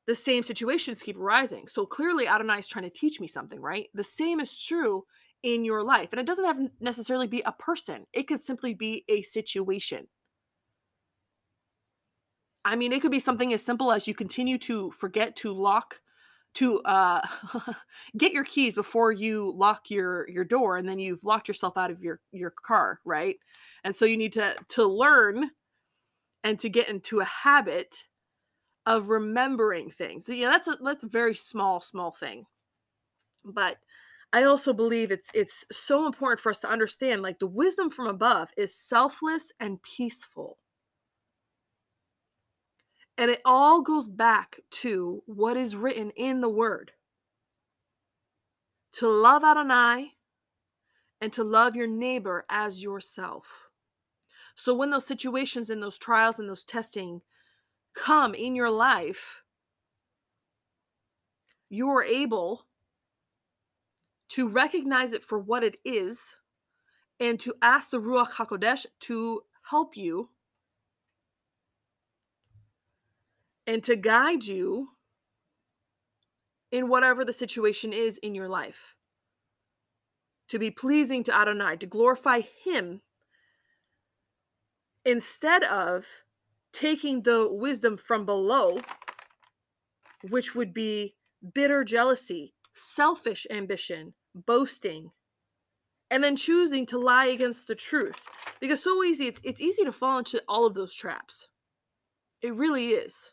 the 0.06 0.14
same 0.14 0.42
situations 0.42 1.02
keep 1.02 1.18
arising. 1.18 1.68
So 1.68 1.84
clearly 1.84 2.26
Adonai 2.26 2.60
is 2.60 2.66
trying 2.66 2.84
to 2.84 2.90
teach 2.90 3.20
me 3.20 3.28
something, 3.28 3.60
right? 3.60 3.88
The 3.92 4.02
same 4.02 4.40
is 4.40 4.58
true 4.64 5.04
in 5.42 5.66
your 5.66 5.82
life. 5.82 6.08
And 6.12 6.20
it 6.20 6.26
doesn't 6.26 6.46
have 6.46 6.58
necessarily 6.80 7.26
be 7.26 7.42
a 7.42 7.52
person. 7.52 8.06
It 8.14 8.26
could 8.26 8.42
simply 8.42 8.72
be 8.72 9.04
a 9.08 9.20
situation. 9.20 10.08
I 12.64 12.74
mean, 12.74 12.94
it 12.94 13.02
could 13.02 13.10
be 13.10 13.20
something 13.20 13.52
as 13.52 13.62
simple 13.62 13.92
as 13.92 14.08
you 14.08 14.14
continue 14.14 14.56
to 14.60 14.90
forget 14.92 15.36
to 15.36 15.52
lock 15.52 16.00
to 16.54 16.80
uh 16.80 17.20
get 18.16 18.32
your 18.32 18.44
keys 18.44 18.74
before 18.74 19.12
you 19.12 19.52
lock 19.56 19.90
your 19.90 20.28
your 20.28 20.44
door 20.44 20.76
and 20.76 20.88
then 20.88 20.98
you've 20.98 21.24
locked 21.24 21.48
yourself 21.48 21.76
out 21.76 21.90
of 21.90 22.02
your 22.02 22.20
your 22.32 22.50
car 22.50 23.00
right? 23.04 23.36
And 23.84 23.96
so 23.96 24.04
you 24.04 24.16
need 24.16 24.32
to 24.34 24.54
to 24.68 24.84
learn 24.84 25.50
and 26.44 26.58
to 26.60 26.68
get 26.68 26.88
into 26.88 27.20
a 27.20 27.24
habit 27.24 28.04
of 28.86 29.08
remembering 29.08 29.90
things. 29.90 30.28
Yeah 30.28 30.50
that's 30.50 30.68
a 30.68 30.76
that's 30.82 31.04
a 31.04 31.08
very 31.08 31.34
small 31.34 31.80
small 31.80 32.12
thing. 32.12 32.46
But 33.44 33.78
i 34.32 34.44
also 34.44 34.72
believe 34.72 35.10
it's 35.10 35.30
it's 35.34 35.64
so 35.72 36.06
important 36.06 36.40
for 36.40 36.50
us 36.50 36.60
to 36.60 36.70
understand 36.70 37.22
like 37.22 37.38
the 37.38 37.46
wisdom 37.46 37.90
from 37.90 38.06
above 38.06 38.48
is 38.56 38.74
selfless 38.74 39.52
and 39.60 39.82
peaceful 39.82 40.58
and 43.22 43.30
it 43.30 43.40
all 43.44 43.82
goes 43.82 44.08
back 44.08 44.58
to 44.68 45.22
what 45.26 45.56
is 45.56 45.76
written 45.76 46.10
in 46.16 46.40
the 46.40 46.48
word 46.48 46.90
to 48.92 49.08
love 49.08 49.44
Adonai 49.44 50.14
and 51.20 51.32
to 51.32 51.44
love 51.44 51.76
your 51.76 51.86
neighbor 51.86 52.44
as 52.50 52.82
yourself. 52.82 53.44
So 54.56 54.74
when 54.74 54.90
those 54.90 55.06
situations 55.06 55.70
and 55.70 55.80
those 55.80 55.98
trials 55.98 56.40
and 56.40 56.48
those 56.48 56.64
testing 56.64 57.20
come 57.94 58.34
in 58.34 58.56
your 58.56 58.70
life, 58.70 59.42
you 61.70 61.88
are 61.90 62.02
able 62.02 62.66
to 64.30 64.48
recognize 64.48 65.12
it 65.12 65.22
for 65.22 65.38
what 65.38 65.62
it 65.62 65.76
is 65.84 66.34
and 67.20 67.38
to 67.38 67.54
ask 67.62 67.90
the 67.90 68.00
Ruach 68.00 68.32
HaKodesh 68.32 68.86
to 69.02 69.42
help 69.70 69.96
you 69.96 70.30
and 73.66 73.82
to 73.84 73.96
guide 73.96 74.44
you 74.44 74.88
in 76.70 76.88
whatever 76.88 77.24
the 77.24 77.32
situation 77.32 77.92
is 77.92 78.18
in 78.18 78.34
your 78.34 78.48
life. 78.48 78.94
To 80.48 80.58
be 80.58 80.70
pleasing 80.70 81.22
to 81.24 81.36
Adonai, 81.36 81.76
to 81.76 81.86
glorify 81.86 82.40
Him, 82.64 83.02
instead 85.04 85.64
of 85.64 86.06
taking 86.72 87.22
the 87.22 87.48
wisdom 87.50 87.96
from 87.96 88.24
below, 88.24 88.78
which 90.28 90.54
would 90.54 90.72
be 90.72 91.14
bitter 91.54 91.84
jealousy, 91.84 92.54
selfish 92.74 93.46
ambition, 93.50 94.14
boasting, 94.34 95.10
and 96.10 96.22
then 96.22 96.36
choosing 96.36 96.86
to 96.86 96.98
lie 96.98 97.26
against 97.26 97.66
the 97.66 97.74
truth. 97.74 98.16
Because 98.60 98.82
so 98.82 99.02
easy, 99.02 99.26
it's, 99.26 99.40
it's 99.44 99.60
easy 99.60 99.84
to 99.84 99.92
fall 99.92 100.18
into 100.18 100.42
all 100.48 100.66
of 100.66 100.74
those 100.74 100.94
traps. 100.94 101.48
It 102.40 102.54
really 102.54 102.88
is 102.88 103.32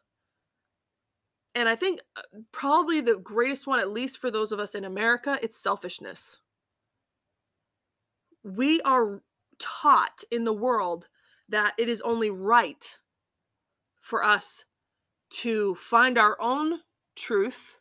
and 1.59 1.67
I 1.67 1.75
think 1.75 1.99
uh, 2.15 2.21
probably 2.53 3.01
the 3.01 3.17
greatest 3.17 3.67
one, 3.67 3.81
at 3.81 3.91
least 3.91 4.17
for 4.17 4.31
those 4.31 4.53
of 4.53 4.61
us 4.61 4.75
in 4.75 4.85
America, 4.85 5.37
it's 5.41 5.59
selfishness. 5.59 6.39
We 8.43 8.79
are 8.83 9.21
taught 9.59 10.23
in 10.31 10.45
the 10.45 10.53
world 10.53 11.09
that 11.49 11.73
it 11.77 11.89
is 11.89 11.99
only 11.99 12.29
right 12.29 12.89
for 13.99 14.23
us 14.23 14.63
to 15.31 15.75
find 15.75 16.17
our 16.17 16.41
own 16.41 16.79
truth 17.17 17.75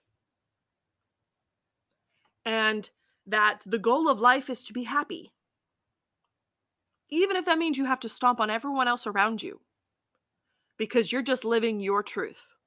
and 2.44 2.90
that 3.28 3.62
the 3.64 3.78
goal 3.78 4.08
of 4.08 4.18
life 4.18 4.50
is 4.50 4.64
to 4.64 4.72
be 4.72 4.82
happy. 4.82 5.30
Even 7.10 7.36
if 7.36 7.44
that 7.44 7.58
means 7.58 7.78
you 7.78 7.84
have 7.84 8.00
to 8.00 8.08
stomp 8.08 8.40
on 8.40 8.50
everyone 8.50 8.88
else 8.88 9.06
around 9.06 9.40
you 9.40 9.60
because 10.76 11.12
you're 11.12 11.22
just 11.22 11.44
living 11.44 11.78
your 11.78 12.02
truth. 12.02 12.57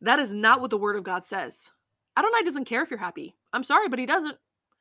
That 0.00 0.18
is 0.18 0.34
not 0.34 0.60
what 0.60 0.70
the 0.70 0.78
word 0.78 0.96
of 0.96 1.04
God 1.04 1.24
says. 1.24 1.70
Adonai 2.16 2.42
doesn't 2.44 2.64
care 2.64 2.82
if 2.82 2.90
you're 2.90 2.98
happy. 2.98 3.36
I'm 3.52 3.64
sorry, 3.64 3.88
but 3.88 3.98
he 3.98 4.06
doesn't. 4.06 4.36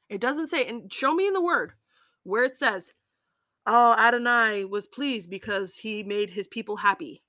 It 0.10 0.22
doesn't 0.22 0.48
say, 0.48 0.66
and 0.66 0.92
show 0.94 1.14
me 1.14 1.28
in 1.28 1.34
the 1.34 1.42
word 1.42 1.74
where 2.24 2.44
it 2.44 2.56
says, 2.56 2.92
oh, 3.66 3.96
Adonai 3.98 4.66
was 4.66 4.86
pleased 4.86 5.30
because 5.30 5.78
he 5.78 6.04
made 6.04 6.32
his 6.32 6.48
people 6.48 6.78
happy. 6.78 7.24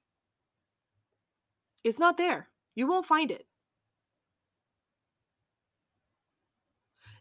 It's 1.85 1.99
not 1.99 2.19
there. 2.19 2.49
You 2.75 2.87
won't 2.87 3.07
find 3.07 3.31
it. 3.31 3.47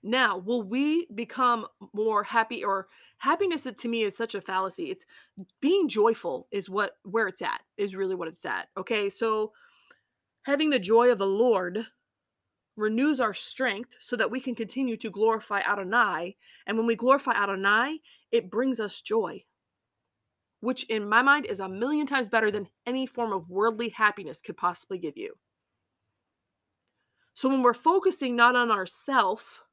Now, 0.04 0.38
will 0.38 0.62
we 0.62 1.08
become 1.16 1.66
more 1.94 2.24
happy 2.24 2.64
or 2.64 2.88
happiness 3.18 3.68
to 3.78 3.88
me 3.88 4.04
is 4.04 4.16
such 4.16 4.36
a 4.36 4.42
fallacy. 4.42 4.92
It's 4.92 5.06
being 5.62 5.90
joyful 5.90 6.48
is 6.52 6.70
what 6.70 6.98
where 7.04 7.28
it's 7.28 7.42
at 7.42 7.62
is 7.78 7.96
really 7.96 8.16
what 8.16 8.28
it's 8.28 8.46
at. 8.46 8.68
Okay? 8.78 9.10
So 9.10 9.52
Having 10.46 10.70
the 10.70 10.80
joy 10.80 11.12
of 11.12 11.18
the 11.18 11.26
Lord 11.26 11.88
renews 12.78 13.20
our 13.20 13.34
strength 13.34 13.96
so 14.00 14.16
that 14.16 14.30
we 14.30 14.40
can 14.40 14.54
continue 14.54 14.96
to 14.98 15.10
glorify 15.10 15.62
Adonai. 15.62 16.36
And 16.68 16.78
when 16.78 16.86
we 16.86 16.96
glorify 16.96 17.32
Adonai, 17.34 18.00
it 18.32 18.52
brings 18.52 18.80
us 18.80 19.02
joy, 19.02 19.44
which 20.60 20.84
in 20.84 21.10
my 21.10 21.24
mind 21.24 21.48
is 21.48 21.60
a 21.60 21.68
million 21.68 22.06
times 22.06 22.30
better 22.30 22.52
than 22.52 22.70
any 22.86 23.08
form 23.08 23.34
of 23.34 23.50
worldly 23.50 23.90
happiness 23.90 24.40
could 24.40 24.56
possibly 24.56 25.00
give 25.00 25.18
you. 25.18 25.34
So 27.34 27.50
when 27.50 27.64
we're 27.64 27.74
focusing 27.74 28.36
not 28.36 28.56
on 28.56 28.70
ourself, 28.70 29.64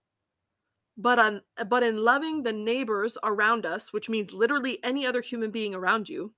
but 0.96 1.18
on 1.18 1.42
but 1.68 1.82
in 1.82 1.98
loving 1.98 2.42
the 2.42 2.52
neighbors 2.52 3.18
around 3.22 3.66
us, 3.66 3.92
which 3.92 4.08
means 4.08 4.32
literally 4.32 4.78
any 4.82 5.04
other 5.06 5.20
human 5.20 5.50
being 5.50 5.74
around 5.74 6.08
you, 6.08 6.32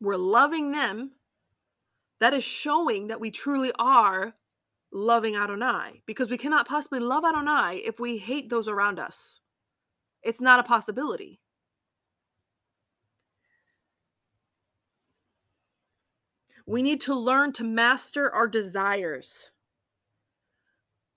we're 0.00 0.16
loving 0.16 0.72
them, 0.72 1.12
that 2.20 2.34
is 2.34 2.44
showing 2.44 3.08
that 3.08 3.20
we 3.20 3.30
truly 3.30 3.72
are 3.78 4.34
loving 4.92 5.36
Adonai 5.36 6.02
because 6.06 6.30
we 6.30 6.38
cannot 6.38 6.68
possibly 6.68 7.00
love 7.00 7.24
Adonai 7.24 7.82
if 7.84 7.98
we 7.98 8.18
hate 8.18 8.50
those 8.50 8.68
around 8.68 8.98
us. 8.98 9.40
It's 10.22 10.40
not 10.40 10.60
a 10.60 10.64
possibility. 10.64 11.40
We 16.66 16.82
need 16.82 17.00
to 17.02 17.14
learn 17.14 17.52
to 17.54 17.64
master 17.64 18.32
our 18.32 18.46
desires. 18.46 19.50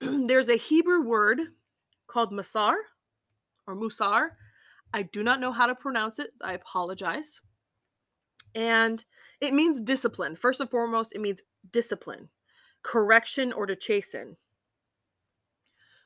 There's 0.00 0.48
a 0.48 0.56
Hebrew 0.56 1.02
word 1.02 1.40
called 2.08 2.32
masar 2.32 2.74
or 3.66 3.76
musar. 3.76 4.30
I 4.92 5.02
do 5.02 5.22
not 5.22 5.40
know 5.40 5.52
how 5.52 5.66
to 5.66 5.74
pronounce 5.74 6.18
it. 6.18 6.30
I 6.42 6.54
apologize. 6.54 7.40
And 8.54 9.04
it 9.40 9.52
means 9.54 9.80
discipline. 9.80 10.36
First 10.36 10.60
and 10.60 10.70
foremost, 10.70 11.14
it 11.14 11.20
means 11.20 11.40
discipline, 11.72 12.28
correction, 12.82 13.52
or 13.52 13.66
to 13.66 13.76
chasten. 13.76 14.36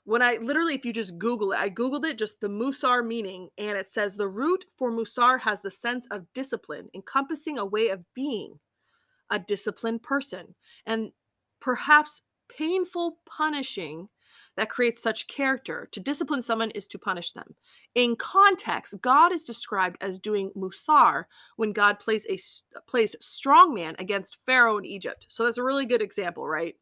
When 0.05 0.23
I 0.23 0.39
literally, 0.41 0.75
if 0.75 0.87
you 0.87 0.95
just 0.95 1.19
Google 1.19 1.53
it, 1.53 1.59
I 1.59 1.69
Googled 1.69 2.07
it, 2.07 2.17
just 2.17 2.41
the 2.41 2.49
Musar 2.49 3.07
meaning, 3.07 3.51
and 3.59 3.77
it 3.77 3.91
says 3.91 4.17
the 4.17 4.29
root 4.29 4.65
for 4.79 4.91
Musar 4.91 5.41
has 5.41 5.61
the 5.61 5.71
sense 5.71 6.07
of 6.11 6.33
discipline, 6.33 6.89
encompassing 6.95 7.59
a 7.59 7.67
way 7.67 7.89
of 7.89 8.05
being 8.15 8.59
a 9.31 9.39
disciplined 9.39 10.03
person, 10.03 10.55
and 10.87 11.13
perhaps 11.61 12.23
painful 12.49 13.19
punishing 13.27 14.09
that 14.59 14.69
creates 14.69 15.01
such 15.01 15.29
character. 15.29 15.89
To 15.93 16.01
discipline 16.01 16.43
someone 16.43 16.73
is 16.73 16.89
to 16.89 16.99
punish 16.99 17.31
them. 17.31 17.55
In 17.95 18.17
context, 18.17 19.01
God 19.01 19.33
is 19.33 19.45
described 19.45 19.97
as 20.01 20.19
doing 20.19 20.51
musar 20.57 21.27
when 21.55 21.73
God 21.73 22.01
plays 22.01 22.27
a 22.29 22.41
plays 22.89 23.15
strongman 23.23 23.95
against 24.01 24.39
Pharaoh 24.45 24.79
in 24.79 24.85
Egypt. 24.85 25.27
So 25.29 25.45
that's 25.45 25.59
a 25.59 25.63
really 25.63 25.87
good 25.87 26.03
example, 26.03 26.45
right? 26.45 26.75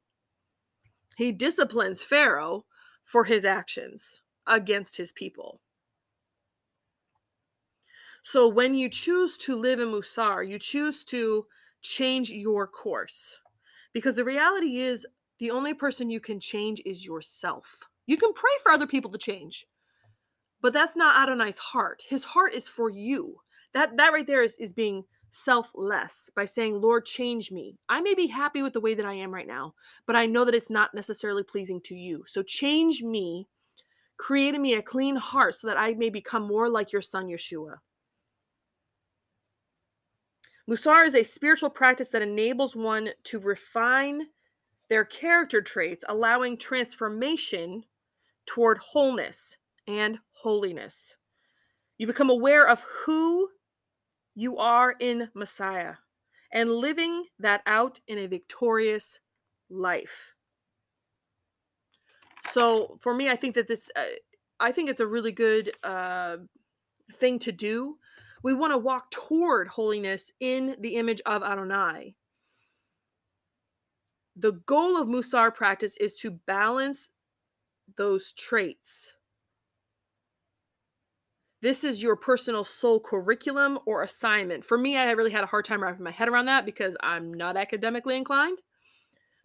He 1.19 1.33
disciplines 1.33 2.03
Pharaoh 2.03 2.65
for 3.05 3.25
his 3.25 3.45
actions 3.45 4.23
against 4.47 4.97
his 4.97 5.13
people. 5.13 5.61
So 8.23 8.49
when 8.49 8.75
you 8.75 8.89
choose 8.89 9.37
to 9.39 9.55
live 9.55 9.81
in 9.81 9.89
Musar, 9.89 10.49
you 10.49 10.59
choose 10.59 11.05
to 11.05 11.45
change 11.83 12.31
your 12.31 12.67
course. 12.67 13.37
Because 13.93 14.17
the 14.17 14.25
reality 14.25 14.79
is, 14.79 15.07
the 15.39 15.51
only 15.51 15.75
person 15.75 16.11
you 16.11 16.21
can 16.21 16.41
change 16.41 16.81
is 16.87 17.05
yourself. 17.05 17.85
You 18.07 18.17
can 18.17 18.33
pray 18.33 18.51
for 18.63 18.73
other 18.73 18.87
people 18.87 19.11
to 19.13 19.19
change, 19.19 19.67
but 20.63 20.73
that's 20.73 20.97
not 20.97 21.23
Adonai's 21.23 21.59
heart. 21.59 22.03
His 22.09 22.25
heart 22.25 22.55
is 22.55 22.69
for 22.69 22.89
you. 22.89 23.37
That 23.75 23.97
that 23.97 24.13
right 24.13 24.27
there 24.27 24.43
is, 24.43 24.57
is 24.57 24.73
being 24.73 25.05
selfless 25.33 26.31
by 26.35 26.45
saying, 26.45 26.81
Lord, 26.81 27.05
change 27.05 27.53
me. 27.53 27.79
I 27.89 28.01
may 28.01 28.15
be 28.15 28.27
happy 28.27 28.63
with 28.63 28.73
the 28.73 28.81
way 28.81 28.95
that 28.95 29.05
I 29.05 29.15
am 29.15 29.33
right 29.33 29.47
now, 29.47 29.75
but 30.07 30.17
I 30.17 30.27
know 30.27 30.45
that 30.45 30.55
it's 30.55 30.71
not 30.71 30.95
necessarily 30.95 31.43
pleasing 31.43 31.81
to 31.83 31.95
you. 31.95 32.25
So 32.27 32.43
change 32.43 33.03
me, 33.03 33.47
create 34.17 34.55
in 34.55 34.63
me 34.63 34.75
a 34.75 34.83
clean 34.83 35.17
heart 35.17 35.57
so 35.57 35.67
that 35.67 35.77
I 35.77 35.95
may 35.95 36.11
become 36.11 36.47
more 36.47 36.69
like 36.69 36.93
your 36.93 37.03
son, 37.03 37.27
Yeshua. 37.27 37.77
Musar 40.69 41.07
is 41.07 41.15
a 41.15 41.23
spiritual 41.23 41.71
practice 41.71 42.09
that 42.09 42.23
enables 42.23 42.75
one 42.75 43.11
to 43.25 43.39
refine 43.39 44.23
their 44.89 45.05
character 45.05 45.61
traits, 45.61 46.05
allowing 46.09 46.57
transformation 46.57 47.85
toward 48.47 48.79
wholeness 48.79 49.57
and 49.87 50.19
holiness. 50.33 51.17
You 51.99 52.07
become 52.07 52.31
aware 52.31 52.69
of 52.69 52.81
who 53.05 53.49
you 54.35 54.59
are 54.59 54.95
in 55.01 55.31
Messiah 55.35 55.95
and 56.53 56.71
living 56.71 57.25
that 57.39 57.63
out 57.67 58.01
in 58.07 58.19
a 58.19 58.27
victorious 58.27 59.21
life. 59.69 60.35
So 62.53 62.99
for 63.03 63.13
me, 63.15 63.29
I 63.29 63.37
think 63.37 63.55
that 63.57 63.67
this, 63.67 63.91
uh, 63.97 64.05
I 64.61 64.73
think 64.73 64.89
it's 64.89 65.01
a 65.01 65.07
really 65.07 65.33
good 65.33 65.73
uh, 65.83 66.37
thing 67.19 67.39
to 67.41 67.53
do 67.53 67.99
we 68.47 68.55
want 68.55 68.73
to 68.73 68.79
walk 68.79 69.11
toward 69.11 69.67
holiness 69.67 70.31
in 70.39 70.77
the 70.79 70.95
image 70.95 71.21
of 71.27 71.43
Adonai. 71.43 72.15
The 74.37 74.53
goal 74.53 75.01
of 75.01 75.09
Musar 75.09 75.55
practice 75.55 75.97
is 75.97 76.13
to 76.15 76.31
balance 76.31 77.09
those 77.97 78.33
traits. 78.33 79.15
This 81.63 81.85
is 81.85 82.03
your 82.03 82.17
personal 82.17 82.63
soul 82.63 83.01
curriculum 83.01 83.79
or 83.87 84.03
assignment. 84.03 84.65
For 84.65 84.77
me, 84.77 84.99
I 84.99 85.11
really 85.13 85.31
had 85.31 85.43
a 85.43 85.49
hard 85.49 85.65
time 85.65 85.83
wrapping 85.83 86.05
my 86.05 86.11
head 86.11 86.29
around 86.29 86.47
that 86.47 86.67
because 86.67 86.95
I'm 87.01 87.33
not 87.33 87.57
academically 87.57 88.17
inclined. 88.17 88.61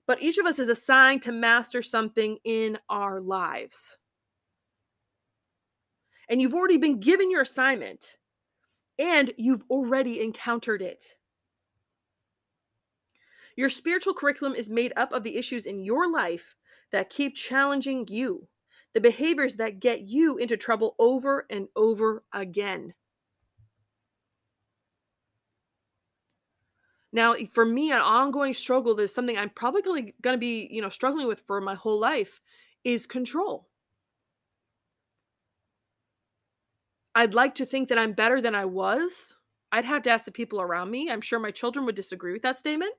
But 0.08 0.22
each 0.22 0.38
of 0.38 0.46
us 0.46 0.60
is 0.60 0.68
assigned 0.68 1.22
to 1.24 1.32
master 1.32 1.82
something 1.82 2.38
in 2.44 2.78
our 2.90 3.22
lives. 3.22 3.98
And 6.30 6.42
you've 6.42 6.54
already 6.54 6.78
been 6.78 7.00
given 7.00 7.32
your 7.32 7.42
assignment 7.42 8.18
and 9.00 9.34
you've 9.38 9.64
already 9.70 10.22
encountered 10.22 10.82
it. 10.82 11.16
Your 13.56 13.70
spiritual 13.70 14.14
curriculum 14.14 14.56
is 14.56 14.70
made 14.70 14.94
up 14.96 15.12
of 15.12 15.24
the 15.24 15.38
issues 15.38 15.66
in 15.66 15.84
your 15.84 16.10
life 16.10 16.56
that 16.92 17.10
keep 17.10 17.36
challenging 17.36 18.08
you, 18.10 18.48
the 18.94 19.02
behaviors 19.02 19.56
that 19.56 19.80
get 19.80 20.02
you 20.02 20.38
into 20.38 20.58
trouble 20.58 20.96
over 21.00 21.46
and 21.50 21.68
over 21.76 22.24
again. 22.34 22.94
Now, 27.14 27.34
for 27.54 27.66
me, 27.66 27.92
an 27.92 28.00
ongoing 28.00 28.54
struggle 28.54 28.96
that 28.96 29.04
is 29.04 29.14
something 29.14 29.38
I'm 29.38 29.50
probably 29.50 30.14
going 30.22 30.34
to 30.34 30.38
be, 30.38 30.70
you 30.72 30.82
know, 30.82 30.90
struggling 30.90 31.28
with 31.28 31.42
for 31.42 31.60
my 31.60 31.76
whole 31.76 32.00
life 32.00 32.42
is 32.86 33.06
control. 33.06 33.68
I'd 37.14 37.34
like 37.34 37.56
to 37.56 37.66
think 37.66 37.90
that 37.90 37.98
I'm 37.98 38.14
better 38.14 38.40
than 38.40 38.56
I 38.56 38.64
was. 38.64 39.36
I'd 39.74 39.84
have 39.84 40.04
to 40.04 40.10
ask 40.10 40.24
the 40.24 40.32
people 40.32 40.62
around 40.62 40.90
me. 40.90 41.10
I'm 41.10 41.20
sure 41.20 41.40
my 41.40 41.52
children 41.52 41.86
would 41.86 41.96
disagree 41.96 42.32
with 42.32 42.44
that 42.44 42.58
statement. 42.58 42.94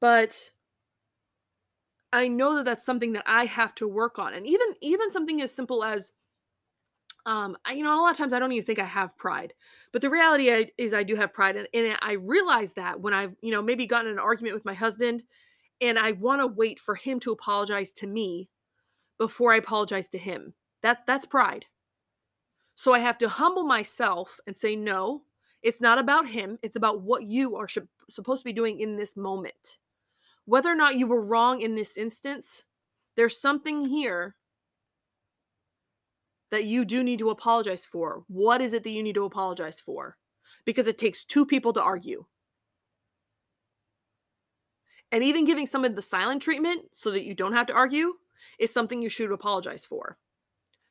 But 0.00 0.50
I 2.12 2.28
know 2.28 2.56
that 2.56 2.64
that's 2.64 2.86
something 2.86 3.12
that 3.12 3.24
I 3.26 3.44
have 3.44 3.74
to 3.76 3.88
work 3.88 4.18
on. 4.18 4.34
And 4.34 4.46
even 4.46 4.68
even 4.80 5.10
something 5.10 5.40
as 5.42 5.54
simple 5.54 5.84
as 5.84 6.12
um 7.26 7.56
I, 7.64 7.74
you 7.74 7.84
know 7.84 8.00
a 8.00 8.02
lot 8.02 8.12
of 8.12 8.16
times 8.16 8.32
I 8.32 8.38
don't 8.38 8.52
even 8.52 8.64
think 8.64 8.78
I 8.78 8.84
have 8.84 9.16
pride. 9.16 9.52
But 9.92 10.02
the 10.02 10.10
reality 10.10 10.48
is 10.78 10.94
I 10.94 11.02
do 11.02 11.16
have 11.16 11.32
pride 11.32 11.56
and, 11.56 11.68
and 11.74 11.96
I 12.02 12.12
realize 12.12 12.72
that 12.74 13.00
when 13.00 13.12
I've, 13.14 13.34
you 13.42 13.50
know, 13.50 13.62
maybe 13.62 13.86
gotten 13.86 14.06
in 14.08 14.14
an 14.14 14.18
argument 14.18 14.54
with 14.54 14.64
my 14.64 14.74
husband 14.74 15.22
and 15.80 15.98
I 15.98 16.12
want 16.12 16.40
to 16.40 16.46
wait 16.46 16.80
for 16.80 16.94
him 16.94 17.20
to 17.20 17.32
apologize 17.32 17.92
to 17.94 18.06
me 18.06 18.48
before 19.18 19.52
I 19.52 19.56
apologize 19.56 20.08
to 20.08 20.18
him. 20.18 20.54
That 20.82 21.00
that's 21.06 21.26
pride. 21.26 21.66
So 22.74 22.94
I 22.94 23.00
have 23.00 23.18
to 23.18 23.28
humble 23.28 23.64
myself 23.64 24.40
and 24.46 24.56
say, 24.56 24.74
no, 24.74 25.22
it's 25.62 25.80
not 25.80 25.98
about 25.98 26.28
him. 26.28 26.58
It's 26.62 26.76
about 26.76 27.02
what 27.02 27.24
you 27.24 27.56
are 27.56 27.68
sh- 27.68 27.78
supposed 28.08 28.40
to 28.40 28.44
be 28.44 28.54
doing 28.54 28.80
in 28.80 28.96
this 28.96 29.16
moment. 29.16 29.78
Whether 30.44 30.70
or 30.70 30.74
not 30.74 30.96
you 30.96 31.06
were 31.06 31.20
wrong 31.20 31.60
in 31.60 31.74
this 31.74 31.96
instance, 31.96 32.64
there's 33.16 33.40
something 33.40 33.86
here 33.86 34.36
that 36.50 36.64
you 36.64 36.84
do 36.84 37.02
need 37.02 37.20
to 37.20 37.30
apologize 37.30 37.84
for. 37.84 38.24
What 38.26 38.60
is 38.60 38.72
it 38.72 38.82
that 38.82 38.90
you 38.90 39.02
need 39.02 39.14
to 39.14 39.24
apologize 39.24 39.80
for? 39.80 40.16
Because 40.64 40.88
it 40.88 40.98
takes 40.98 41.24
two 41.24 41.46
people 41.46 41.72
to 41.74 41.82
argue. 41.82 42.24
And 45.12 45.24
even 45.24 45.44
giving 45.44 45.66
someone 45.66 45.94
the 45.94 46.02
silent 46.02 46.42
treatment 46.42 46.82
so 46.92 47.10
that 47.10 47.24
you 47.24 47.34
don't 47.34 47.52
have 47.52 47.66
to 47.68 47.72
argue 47.72 48.14
is 48.58 48.72
something 48.72 49.02
you 49.02 49.08
should 49.08 49.32
apologize 49.32 49.84
for 49.84 50.18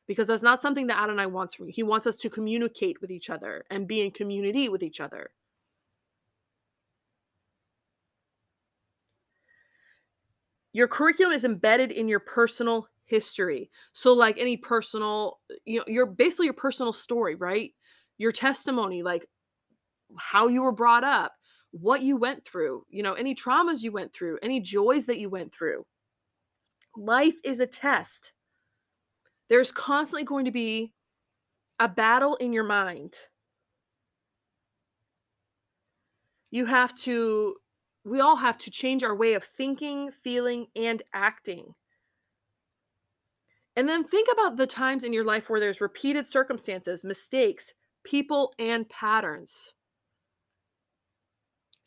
because 0.06 0.26
that's 0.26 0.42
not 0.42 0.60
something 0.60 0.88
that 0.88 0.98
Adonai 1.00 1.26
wants 1.26 1.54
from 1.54 1.66
you. 1.66 1.72
He 1.72 1.84
wants 1.84 2.04
us 2.04 2.16
to 2.16 2.28
communicate 2.28 3.00
with 3.00 3.12
each 3.12 3.30
other 3.30 3.64
and 3.70 3.86
be 3.86 4.00
in 4.00 4.10
community 4.10 4.68
with 4.68 4.82
each 4.82 5.00
other. 5.00 5.30
Your 10.72 10.88
curriculum 10.88 11.32
is 11.32 11.44
embedded 11.44 11.90
in 11.90 12.08
your 12.08 12.20
personal 12.20 12.88
history. 13.04 13.70
So 13.92 14.12
like 14.12 14.38
any 14.38 14.56
personal, 14.56 15.40
uh, 15.50 15.54
you 15.64 15.78
know, 15.78 15.84
your 15.88 16.06
basically 16.06 16.46
your 16.46 16.54
personal 16.54 16.92
story, 16.92 17.34
right? 17.34 17.72
Your 18.18 18.32
testimony, 18.32 19.02
like 19.02 19.26
how 20.16 20.48
you 20.48 20.62
were 20.62 20.72
brought 20.72 21.04
up, 21.04 21.32
what 21.72 22.02
you 22.02 22.16
went 22.16 22.44
through, 22.44 22.84
you 22.88 23.02
know, 23.02 23.14
any 23.14 23.34
traumas 23.34 23.82
you 23.82 23.92
went 23.92 24.12
through, 24.12 24.38
any 24.42 24.60
joys 24.60 25.06
that 25.06 25.18
you 25.18 25.28
went 25.28 25.52
through. 25.52 25.84
Life 26.96 27.36
is 27.44 27.60
a 27.60 27.66
test. 27.66 28.32
There's 29.48 29.72
constantly 29.72 30.24
going 30.24 30.44
to 30.44 30.50
be 30.52 30.92
a 31.80 31.88
battle 31.88 32.36
in 32.36 32.52
your 32.52 32.64
mind. 32.64 33.14
You 36.50 36.66
have 36.66 36.94
to, 37.02 37.56
we 38.04 38.20
all 38.20 38.36
have 38.36 38.58
to 38.58 38.70
change 38.70 39.04
our 39.04 39.14
way 39.14 39.34
of 39.34 39.44
thinking, 39.44 40.10
feeling, 40.22 40.66
and 40.74 41.02
acting. 41.12 41.74
And 43.76 43.88
then 43.88 44.04
think 44.04 44.28
about 44.32 44.56
the 44.56 44.66
times 44.66 45.04
in 45.04 45.12
your 45.12 45.24
life 45.24 45.48
where 45.48 45.60
there's 45.60 45.80
repeated 45.80 46.28
circumstances, 46.28 47.04
mistakes, 47.04 47.72
people, 48.04 48.52
and 48.58 48.88
patterns. 48.88 49.72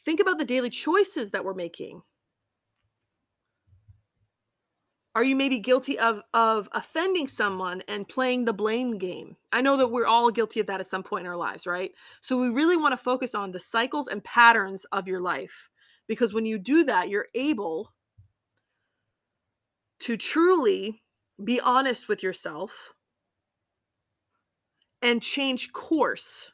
Think 0.05 0.19
about 0.19 0.37
the 0.37 0.45
daily 0.45 0.69
choices 0.69 1.31
that 1.31 1.45
we're 1.45 1.53
making. 1.53 2.01
Are 5.15 5.23
you 5.23 5.35
maybe 5.35 5.59
guilty 5.59 5.99
of 5.99 6.23
of 6.33 6.67
offending 6.71 7.27
someone 7.27 7.83
and 7.87 8.09
playing 8.09 8.45
the 8.45 8.53
blame 8.53 8.97
game? 8.97 9.37
I 9.51 9.61
know 9.61 9.77
that 9.77 9.91
we're 9.91 10.07
all 10.07 10.31
guilty 10.31 10.59
of 10.59 10.67
that 10.67 10.79
at 10.79 10.89
some 10.89 11.03
point 11.03 11.25
in 11.25 11.27
our 11.27 11.37
lives, 11.37 11.67
right? 11.67 11.91
So 12.21 12.39
we 12.39 12.49
really 12.49 12.77
want 12.77 12.93
to 12.93 12.97
focus 12.97 13.35
on 13.35 13.51
the 13.51 13.59
cycles 13.59 14.07
and 14.07 14.23
patterns 14.23 14.85
of 14.85 15.07
your 15.07 15.19
life 15.19 15.69
because 16.07 16.33
when 16.33 16.45
you 16.45 16.57
do 16.57 16.83
that, 16.83 17.09
you're 17.09 17.27
able 17.33 17.93
to 19.99 20.17
truly 20.17 21.01
be 21.43 21.59
honest 21.59 22.07
with 22.07 22.21
yourself 22.21 22.93
and 25.01 25.21
change 25.21 25.71
course 25.71 26.51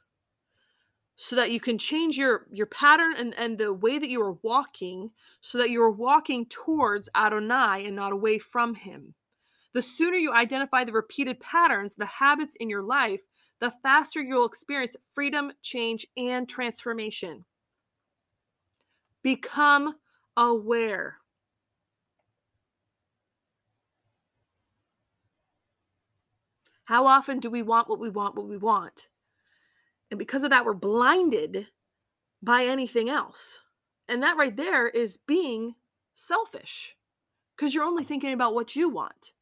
so 1.15 1.35
that 1.35 1.51
you 1.51 1.59
can 1.59 1.77
change 1.77 2.17
your 2.17 2.47
your 2.51 2.65
pattern 2.65 3.13
and 3.17 3.37
and 3.37 3.57
the 3.57 3.73
way 3.73 3.99
that 3.99 4.09
you 4.09 4.21
are 4.21 4.37
walking 4.41 5.11
so 5.41 5.57
that 5.57 5.69
you 5.69 5.81
are 5.81 5.91
walking 5.91 6.45
towards 6.45 7.09
Adonai 7.15 7.85
and 7.85 7.95
not 7.95 8.13
away 8.13 8.39
from 8.39 8.75
him. 8.75 9.13
The 9.73 9.81
sooner 9.81 10.15
you 10.15 10.31
identify 10.31 10.83
the 10.83 10.93
repeated 10.93 11.39
patterns, 11.39 11.95
the 11.95 12.05
habits 12.05 12.55
in 12.55 12.69
your 12.69 12.81
life, 12.81 13.21
the 13.59 13.73
faster 13.83 14.21
you'll 14.21 14.45
experience 14.45 14.95
freedom, 15.13 15.51
change, 15.61 16.07
and 16.17 16.47
transformation. 16.47 17.45
Become 19.21 19.95
aware. 20.35 21.17
How 26.85 27.05
often 27.05 27.39
do 27.39 27.51
we 27.51 27.61
want 27.61 27.87
what 27.87 27.99
we 27.99 28.09
want, 28.09 28.35
what 28.35 28.47
we 28.47 28.57
want? 28.57 29.09
And 30.09 30.17
because 30.17 30.41
of 30.41 30.49
that, 30.49 30.65
we're 30.65 30.73
blinded 30.73 31.67
by 32.41 32.65
anything 32.65 33.09
else. 33.09 33.59
And 34.07 34.23
that 34.23 34.37
right 34.37 34.55
there 34.55 34.87
is 34.87 35.17
being 35.17 35.75
selfish 36.15 36.95
because 37.55 37.75
you're 37.75 37.83
only 37.83 38.03
thinking 38.03 38.33
about 38.33 38.55
what 38.55 38.75
you 38.75 38.89
want 38.89 39.33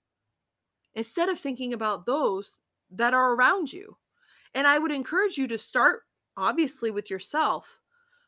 instead 0.94 1.30
of 1.30 1.40
thinking 1.40 1.74
about 1.74 2.06
those 2.06 2.58
that 2.92 3.14
are 3.14 3.34
around 3.34 3.72
you. 3.72 3.98
And 4.54 4.68
I 4.68 4.80
would 4.80 4.92
encourage 4.92 5.38
you 5.38 5.48
to 5.48 5.58
start, 5.58 6.02
obviously, 6.36 6.92
with 6.92 7.10
yourself. 7.10 7.80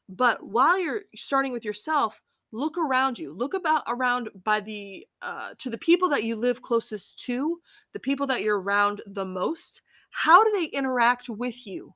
But 0.10 0.46
while 0.46 0.78
you're 0.78 1.04
starting 1.16 1.54
with 1.54 1.64
yourself, 1.64 2.20
look 2.52 2.80
around 2.80 3.20
you 3.20 3.32
look 3.32 3.54
about 3.54 3.84
around 3.88 4.28
by 4.44 4.60
the 4.60 5.06
uh, 5.22 5.52
to 5.60 5.70
the 5.70 5.78
people 5.78 6.10
that 6.10 6.24
you 6.24 6.36
live 6.36 6.64
closest 6.64 7.20
to 7.20 7.60
the 7.94 8.00
people 8.00 8.26
that 8.26 8.42
you're 8.42 8.60
around 8.60 9.04
the 9.06 9.24
most 9.24 9.84
how 10.12 10.44
do 10.44 10.52
they 10.52 10.66
interact 10.66 11.30
with 11.30 11.66
you? 11.66 11.96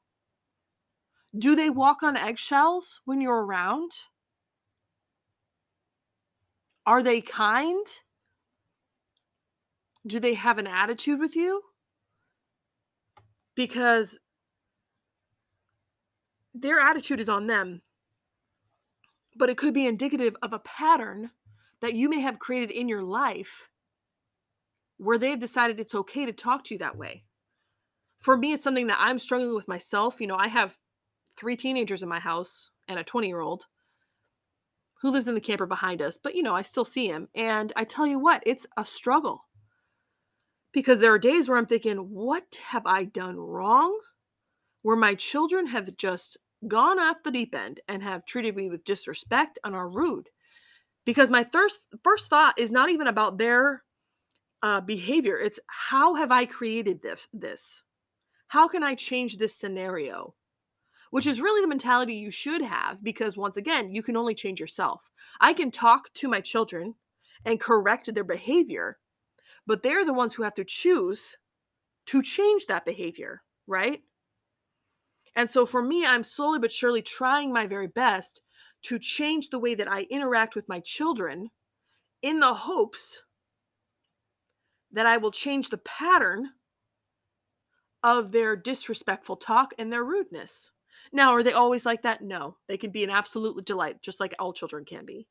Do 1.37 1.55
they 1.55 1.69
walk 1.69 2.03
on 2.03 2.15
eggshells 2.15 3.01
when 3.05 3.21
you're 3.21 3.43
around? 3.43 3.91
Are 6.85 7.01
they 7.01 7.21
kind? 7.21 7.85
Do 10.05 10.19
they 10.19 10.35
have 10.35 10.57
an 10.57 10.67
attitude 10.67 11.19
with 11.19 11.35
you? 11.35 11.63
Because 13.55 14.19
their 16.53 16.79
attitude 16.79 17.19
is 17.19 17.29
on 17.29 17.47
them 17.47 17.81
but 19.37 19.49
it 19.49 19.57
could 19.57 19.73
be 19.73 19.87
indicative 19.87 20.35
of 20.41 20.53
a 20.53 20.59
pattern 20.59 21.31
that 21.81 21.93
you 21.93 22.09
may 22.09 22.21
have 22.21 22.39
created 22.39 22.71
in 22.71 22.87
your 22.87 23.03
life 23.03 23.69
where 24.97 25.17
they've 25.17 25.39
decided 25.39 25.79
it's 25.79 25.95
okay 25.95 26.25
to 26.25 26.31
talk 26.31 26.63
to 26.63 26.73
you 26.73 26.77
that 26.79 26.97
way. 26.97 27.23
For 28.19 28.37
me, 28.37 28.53
it's 28.53 28.63
something 28.63 28.87
that 28.87 28.99
I'm 29.01 29.19
struggling 29.19 29.53
with 29.53 29.67
myself. 29.67 30.21
You 30.21 30.27
know, 30.27 30.37
I 30.37 30.47
have 30.47 30.77
three 31.35 31.57
teenagers 31.57 32.01
in 32.01 32.09
my 32.09 32.19
house 32.19 32.69
and 32.87 32.97
a 32.97 33.03
20 33.03 33.27
year 33.27 33.41
old 33.41 33.65
who 35.01 35.11
lives 35.11 35.27
in 35.27 35.35
the 35.35 35.41
camper 35.41 35.65
behind 35.65 36.01
us, 36.01 36.17
but 36.21 36.33
you 36.35 36.41
know, 36.41 36.55
I 36.55 36.61
still 36.61 36.85
see 36.85 37.07
him. 37.07 37.27
And 37.35 37.73
I 37.75 37.83
tell 37.83 38.07
you 38.07 38.17
what, 38.17 38.41
it's 38.45 38.65
a 38.77 38.85
struggle 38.85 39.45
because 40.71 40.99
there 40.99 41.13
are 41.13 41.19
days 41.19 41.49
where 41.49 41.57
I'm 41.57 41.65
thinking, 41.65 41.97
what 41.97 42.57
have 42.69 42.85
I 42.85 43.03
done 43.03 43.37
wrong? 43.37 43.99
Where 44.81 44.95
my 44.95 45.15
children 45.15 45.67
have 45.67 45.97
just 45.97 46.37
gone 46.67 46.99
off 46.99 47.17
the 47.23 47.31
deep 47.31 47.55
end 47.55 47.79
and 47.87 48.01
have 48.03 48.25
treated 48.25 48.55
me 48.55 48.69
with 48.69 48.83
disrespect 48.83 49.59
and 49.63 49.75
are 49.75 49.89
rude. 49.89 50.29
Because 51.05 51.29
my 51.29 51.45
first 51.51 51.79
first 52.03 52.29
thought 52.29 52.57
is 52.57 52.71
not 52.71 52.89
even 52.89 53.07
about 53.07 53.37
their 53.37 53.83
uh, 54.61 54.79
behavior. 54.79 55.37
It's 55.37 55.59
how 55.67 56.15
have 56.15 56.31
I 56.31 56.45
created 56.45 57.01
this, 57.01 57.27
this? 57.33 57.83
How 58.47 58.67
can 58.67 58.83
I 58.83 58.95
change 58.95 59.37
this 59.37 59.55
scenario? 59.55 60.35
Which 61.11 61.27
is 61.27 61.41
really 61.41 61.61
the 61.61 61.67
mentality 61.67 62.15
you 62.15 62.31
should 62.31 62.61
have 62.61 63.03
because 63.03 63.37
once 63.37 63.57
again, 63.57 63.93
you 63.93 64.01
can 64.01 64.15
only 64.15 64.33
change 64.33 64.59
yourself. 64.59 65.11
I 65.41 65.53
can 65.53 65.69
talk 65.69 66.11
to 66.15 66.27
my 66.27 66.39
children 66.41 66.95
and 67.45 67.59
correct 67.59 68.11
their 68.13 68.23
behavior, 68.23 68.97
but 69.67 69.83
they're 69.83 70.05
the 70.05 70.13
ones 70.13 70.33
who 70.33 70.43
have 70.43 70.55
to 70.55 70.63
choose 70.63 71.35
to 72.07 72.21
change 72.21 72.65
that 72.67 72.85
behavior, 72.85 73.41
right? 73.67 74.01
And 75.35 75.49
so 75.49 75.65
for 75.65 75.81
me, 75.81 76.05
I'm 76.05 76.23
slowly 76.23 76.59
but 76.59 76.71
surely 76.71 77.01
trying 77.01 77.51
my 77.51 77.65
very 77.65 77.87
best 77.87 78.41
to 78.83 78.99
change 78.99 79.49
the 79.49 79.59
way 79.59 79.75
that 79.75 79.91
I 79.91 80.01
interact 80.03 80.55
with 80.55 80.69
my 80.69 80.79
children 80.81 81.49
in 82.21 82.39
the 82.39 82.53
hopes 82.53 83.21
that 84.91 85.05
I 85.05 85.17
will 85.17 85.31
change 85.31 85.69
the 85.69 85.77
pattern 85.77 86.49
of 88.03 88.31
their 88.31 88.55
disrespectful 88.55 89.37
talk 89.37 89.73
and 89.79 89.91
their 89.91 90.03
rudeness. 90.03 90.71
Now, 91.11 91.31
are 91.31 91.43
they 91.43 91.53
always 91.53 91.85
like 91.85 92.03
that? 92.03 92.21
No. 92.21 92.57
They 92.67 92.77
can 92.77 92.91
be 92.91 93.03
an 93.03 93.09
absolute 93.09 93.65
delight, 93.65 94.01
just 94.01 94.19
like 94.19 94.35
all 94.39 94.53
children 94.53 94.85
can 94.85 95.05
be. 95.05 95.27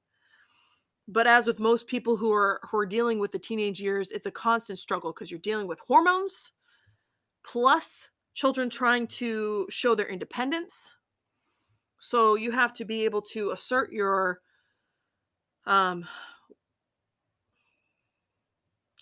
But 1.09 1.27
as 1.27 1.47
with 1.47 1.59
most 1.59 1.87
people 1.87 2.17
who 2.17 2.33
are 2.33 2.61
who 2.71 2.79
are 2.79 2.87
dealing 2.87 3.19
with 3.19 3.33
the 3.33 3.39
teenage 3.39 3.81
years, 3.81 4.13
it's 4.13 4.27
a 4.27 4.31
constant 4.31 4.79
struggle 4.79 5.13
because 5.13 5.31
you're 5.31 5.41
dealing 5.41 5.67
with 5.67 5.81
hormones 5.81 6.53
plus 7.45 8.09
children 8.35 8.71
trying 8.71 9.07
to 9.07 9.67
show 9.71 9.95
their 9.95 10.09
independence. 10.09 10.93
So 12.01 12.35
you 12.35 12.51
have 12.51 12.73
to 12.75 12.85
be 12.85 13.05
able 13.05 13.23
to 13.23 13.51
assert 13.51 13.93
your 13.93 14.41
um 15.67 16.07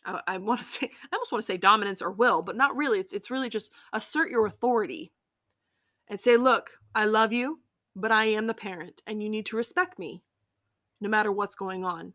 I, 0.04 0.20
I 0.26 0.38
want 0.38 0.60
to 0.60 0.64
say 0.70 0.90
I 1.12 1.16
almost 1.16 1.32
want 1.32 1.42
to 1.42 1.46
say 1.46 1.56
dominance 1.56 2.02
or 2.02 2.10
will, 2.10 2.42
but 2.42 2.56
not 2.56 2.76
really. 2.76 3.00
It's 3.00 3.12
it's 3.12 3.30
really 3.30 3.48
just 3.48 3.70
assert 3.92 4.30
your 4.30 4.46
authority 4.46 5.12
and 6.08 6.20
say, 6.20 6.36
"Look, 6.36 6.70
I 6.94 7.04
love 7.04 7.32
you, 7.32 7.60
but 7.94 8.12
I 8.12 8.26
am 8.26 8.46
the 8.46 8.54
parent 8.54 9.02
and 9.06 9.22
you 9.22 9.28
need 9.28 9.46
to 9.46 9.56
respect 9.56 9.98
me 9.98 10.22
no 11.00 11.08
matter 11.08 11.32
what's 11.32 11.54
going 11.54 11.84
on." 11.84 12.14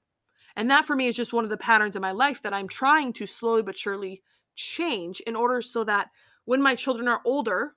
And 0.56 0.70
that 0.70 0.86
for 0.86 0.96
me 0.96 1.08
is 1.08 1.16
just 1.16 1.34
one 1.34 1.44
of 1.44 1.50
the 1.50 1.58
patterns 1.58 1.96
in 1.96 2.02
my 2.02 2.12
life 2.12 2.42
that 2.44 2.54
I'm 2.54 2.70
trying 2.70 3.12
to 3.14 3.26
slowly 3.26 3.62
but 3.62 3.78
surely 3.78 4.22
change 4.56 5.20
in 5.22 5.36
order 5.36 5.62
so 5.62 5.84
that 5.84 6.10
when 6.46 6.62
my 6.62 6.76
children 6.76 7.08
are 7.08 7.22
older, 7.26 7.74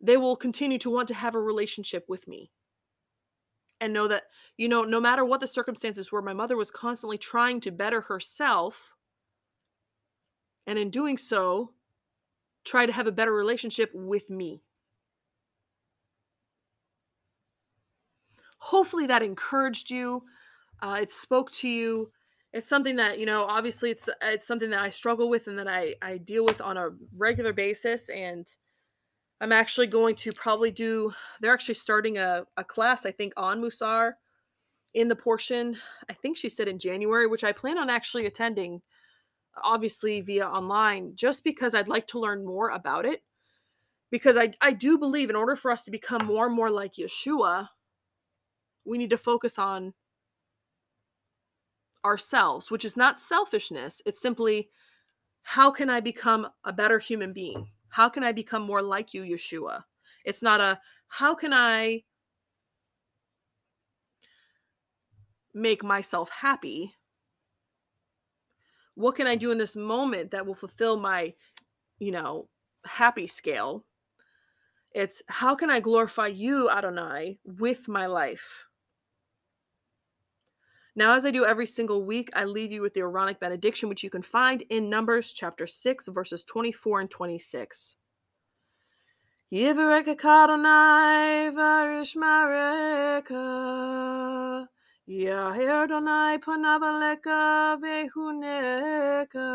they 0.00 0.16
will 0.16 0.36
continue 0.36 0.78
to 0.78 0.90
want 0.90 1.08
to 1.08 1.14
have 1.14 1.34
a 1.34 1.40
relationship 1.40 2.04
with 2.08 2.26
me 2.26 2.50
and 3.80 3.92
know 3.92 4.08
that, 4.08 4.24
you 4.56 4.68
know, 4.68 4.82
no 4.82 5.00
matter 5.00 5.24
what 5.24 5.40
the 5.40 5.48
circumstances 5.48 6.10
were, 6.10 6.22
my 6.22 6.32
mother 6.32 6.56
was 6.56 6.70
constantly 6.70 7.18
trying 7.18 7.60
to 7.60 7.70
better 7.70 8.00
herself. 8.02 8.94
And 10.66 10.78
in 10.78 10.90
doing 10.90 11.18
so, 11.18 11.72
try 12.64 12.86
to 12.86 12.92
have 12.92 13.08
a 13.08 13.12
better 13.12 13.32
relationship 13.32 13.90
with 13.92 14.30
me. 14.30 14.62
Hopefully, 18.58 19.08
that 19.08 19.24
encouraged 19.24 19.90
you. 19.90 20.22
Uh, 20.80 20.98
it 21.02 21.12
spoke 21.12 21.50
to 21.50 21.68
you 21.68 22.12
it's 22.52 22.68
something 22.68 22.96
that 22.96 23.18
you 23.18 23.26
know 23.26 23.44
obviously 23.44 23.90
it's 23.90 24.08
it's 24.20 24.46
something 24.46 24.70
that 24.70 24.80
i 24.80 24.90
struggle 24.90 25.28
with 25.28 25.46
and 25.46 25.58
that 25.58 25.68
i 25.68 25.94
i 26.02 26.16
deal 26.16 26.44
with 26.44 26.60
on 26.60 26.76
a 26.76 26.90
regular 27.16 27.52
basis 27.52 28.08
and 28.08 28.46
i'm 29.40 29.52
actually 29.52 29.86
going 29.86 30.14
to 30.14 30.32
probably 30.32 30.70
do 30.70 31.12
they're 31.40 31.52
actually 31.52 31.74
starting 31.74 32.18
a, 32.18 32.44
a 32.56 32.64
class 32.64 33.06
i 33.06 33.10
think 33.10 33.32
on 33.36 33.60
musar 33.60 34.12
in 34.94 35.08
the 35.08 35.16
portion 35.16 35.76
i 36.10 36.12
think 36.12 36.36
she 36.36 36.48
said 36.48 36.68
in 36.68 36.78
january 36.78 37.26
which 37.26 37.44
i 37.44 37.52
plan 37.52 37.78
on 37.78 37.88
actually 37.90 38.26
attending 38.26 38.82
obviously 39.62 40.20
via 40.20 40.46
online 40.46 41.12
just 41.14 41.44
because 41.44 41.74
i'd 41.74 41.88
like 41.88 42.06
to 42.06 42.18
learn 42.18 42.44
more 42.44 42.70
about 42.70 43.04
it. 43.04 43.22
Because 44.10 44.36
i 44.36 44.52
i 44.60 44.72
do 44.72 44.98
believe 44.98 45.30
in 45.30 45.36
order 45.36 45.56
for 45.56 45.70
us 45.70 45.84
to 45.84 45.90
become 45.90 46.26
more 46.26 46.46
and 46.46 46.54
more 46.54 46.70
like 46.70 46.94
yeshua 46.94 47.68
we 48.84 48.98
need 48.98 49.10
to 49.10 49.18
focus 49.18 49.58
on 49.58 49.94
ourselves, 52.04 52.70
which 52.70 52.84
is 52.84 52.96
not 52.96 53.20
selfishness. 53.20 54.02
It's 54.04 54.20
simply, 54.20 54.68
how 55.42 55.70
can 55.70 55.90
I 55.90 56.00
become 56.00 56.48
a 56.64 56.72
better 56.72 56.98
human 56.98 57.32
being? 57.32 57.68
How 57.88 58.08
can 58.08 58.24
I 58.24 58.32
become 58.32 58.62
more 58.62 58.82
like 58.82 59.14
you, 59.14 59.22
Yeshua? 59.22 59.84
It's 60.24 60.42
not 60.42 60.60
a, 60.60 60.80
how 61.08 61.34
can 61.34 61.52
I 61.52 62.04
make 65.54 65.82
myself 65.84 66.30
happy? 66.30 66.94
What 68.94 69.16
can 69.16 69.26
I 69.26 69.36
do 69.36 69.50
in 69.50 69.58
this 69.58 69.76
moment 69.76 70.30
that 70.30 70.46
will 70.46 70.54
fulfill 70.54 70.96
my, 70.96 71.34
you 71.98 72.12
know, 72.12 72.48
happy 72.84 73.26
scale? 73.26 73.84
It's 74.92 75.22
how 75.26 75.54
can 75.54 75.70
I 75.70 75.80
glorify 75.80 76.26
you, 76.26 76.70
Adonai, 76.70 77.38
with 77.44 77.88
my 77.88 78.06
life? 78.06 78.66
Now, 80.94 81.14
as 81.14 81.24
I 81.24 81.30
do 81.30 81.46
every 81.46 81.66
single 81.66 82.04
week, 82.04 82.28
I 82.34 82.44
leave 82.44 82.70
you 82.70 82.82
with 82.82 82.92
the 82.92 83.00
Aaronic 83.00 83.40
benediction, 83.40 83.88
which 83.88 84.04
you 84.04 84.10
can 84.10 84.22
find 84.22 84.62
in 84.68 84.90
Numbers 84.90 85.32
chapter 85.32 85.66
6, 85.66 86.08
verses 86.08 86.44
24 86.44 87.00
and 87.00 87.10
26. 87.10 87.96
Yivareka 89.52 90.16
Kadonai 90.16 91.52
varishmareka 91.52 93.36
Yahir 95.08 95.88
Donai 95.88 96.38
panavaleka 96.38 97.78
behuneka 97.80 99.48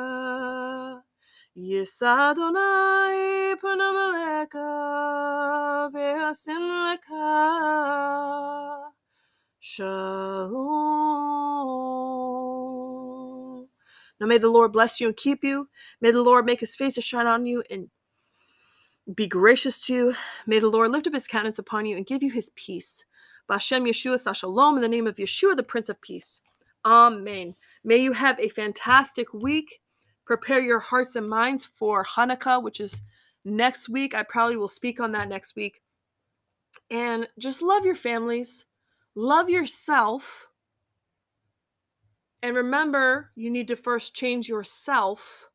Yisadonai 1.58 3.56
panavaleka 3.62 4.68
vehasimleka 5.94 7.26
Shalom. 9.70 10.56
Now 14.18 14.26
may 14.26 14.38
the 14.38 14.48
Lord 14.48 14.72
bless 14.72 15.02
you 15.02 15.08
and 15.08 15.18
keep 15.18 15.44
you. 15.44 15.68
May 16.00 16.12
the 16.12 16.22
Lord 16.22 16.46
make 16.46 16.62
his 16.62 16.74
face 16.74 16.96
to 16.96 17.02
shine 17.02 17.28
on 17.28 17.46
you 17.46 17.66
and 17.70 17.90
be 19.14 19.28
gracious 19.28 19.82
to 19.88 19.94
you. 19.94 20.16
May 20.46 20.60
the 20.60 20.70
Lord 20.70 20.92
lift 20.92 21.08
up 21.08 21.14
his 21.14 21.28
countenance 21.28 21.60
upon 21.60 21.86
you 21.86 21.98
and 21.98 22.06
give 22.06 22.24
you 22.24 22.32
his 22.32 22.50
peace. 22.56 23.04
Bashem 23.50 23.86
Yeshua 23.86 24.34
Shalom 24.34 24.78
in 24.78 24.82
the 24.82 24.88
name 24.88 25.06
of 25.06 25.18
Yeshua, 25.18 25.58
the 25.58 25.64
Prince 25.64 25.90
of 25.90 26.00
Peace. 26.00 26.40
Amen. 26.86 27.54
May 27.84 27.98
you 27.98 28.14
have 28.14 28.40
a 28.40 28.48
fantastic 28.48 29.34
week. 29.34 29.82
prepare 30.26 30.62
your 30.62 30.80
hearts 30.80 31.18
and 31.18 31.28
minds 31.30 31.66
for 31.66 32.06
Hanukkah, 32.06 32.64
which 32.64 32.80
is 32.80 33.02
next 33.44 33.90
week. 33.90 34.16
I 34.16 34.24
probably 34.24 34.56
will 34.56 34.70
speak 34.70 35.02
on 35.02 35.12
that 35.12 35.28
next 35.28 35.58
week. 35.58 35.82
And 36.90 37.28
just 37.38 37.62
love 37.62 37.86
your 37.86 37.96
families, 37.96 38.66
love 39.18 39.50
yourself. 39.50 40.48
And 42.44 42.56
remember, 42.56 43.32
you 43.36 43.50
need 43.50 43.68
to 43.70 43.76
first 43.76 44.14
change 44.14 44.48
yourself, 44.48 45.50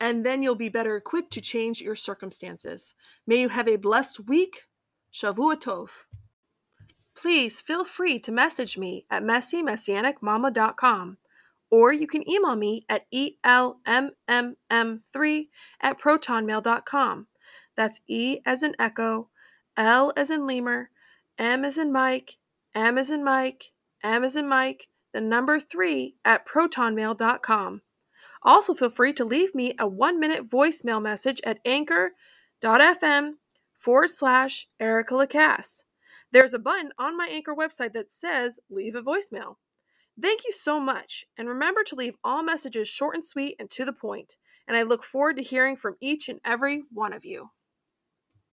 and 0.00 0.24
then 0.24 0.42
you'll 0.42 0.54
be 0.54 0.70
better 0.70 0.96
equipped 0.96 1.34
to 1.34 1.42
change 1.42 1.82
your 1.82 1.94
circumstances. 1.94 2.94
May 3.26 3.42
you 3.42 3.50
have 3.50 3.68
a 3.68 3.76
blessed 3.76 4.26
week. 4.26 4.62
Shavua 5.12 5.56
Tov. 5.56 5.90
Please 7.14 7.60
feel 7.60 7.84
free 7.84 8.18
to 8.18 8.32
message 8.32 8.76
me 8.76 9.04
at 9.10 9.22
messymessianicmama.com 9.22 11.18
or 11.70 11.92
you 11.92 12.06
can 12.06 12.28
email 12.30 12.54
me 12.54 12.86
at 12.88 13.04
elmmm3 13.12 13.88
at 15.80 16.00
protonmail.com. 16.00 17.26
That's 17.76 18.00
E 18.06 18.38
as 18.46 18.62
in 18.62 18.76
echo, 18.78 19.28
L 19.76 20.12
as 20.16 20.30
in 20.30 20.46
lemur, 20.46 20.90
In 21.38 21.92
Mike, 21.92 22.36
in 22.74 23.24
Mike, 23.24 23.72
in 24.04 24.48
Mike, 24.48 24.88
the 25.12 25.20
number 25.20 25.60
3 25.60 26.16
at 26.24 26.46
protonmail.com. 26.46 27.82
Also, 28.42 28.74
feel 28.74 28.90
free 28.90 29.12
to 29.14 29.24
leave 29.24 29.54
me 29.54 29.74
a 29.78 29.86
one 29.86 30.20
minute 30.20 30.48
voicemail 30.48 31.02
message 31.02 31.40
at 31.44 31.60
anchor.fm 31.64 33.32
forward 33.78 34.10
slash 34.10 34.68
Erica 34.78 35.14
Lacasse. 35.14 35.82
There's 36.30 36.54
a 36.54 36.58
button 36.58 36.90
on 36.98 37.16
my 37.16 37.28
Anchor 37.28 37.54
website 37.54 37.92
that 37.94 38.12
says 38.12 38.58
leave 38.68 38.94
a 38.94 39.02
voicemail. 39.02 39.56
Thank 40.20 40.44
you 40.44 40.52
so 40.52 40.78
much, 40.78 41.26
and 41.36 41.48
remember 41.48 41.82
to 41.84 41.96
leave 41.96 42.16
all 42.22 42.42
messages 42.42 42.88
short 42.88 43.14
and 43.14 43.24
sweet 43.24 43.56
and 43.58 43.70
to 43.70 43.84
the 43.84 43.92
point. 43.92 44.36
And 44.66 44.76
I 44.76 44.82
look 44.82 45.04
forward 45.04 45.36
to 45.36 45.42
hearing 45.42 45.76
from 45.76 45.96
each 46.00 46.28
and 46.28 46.40
every 46.44 46.84
one 46.92 47.12
of 47.12 47.24
you. 47.24 47.50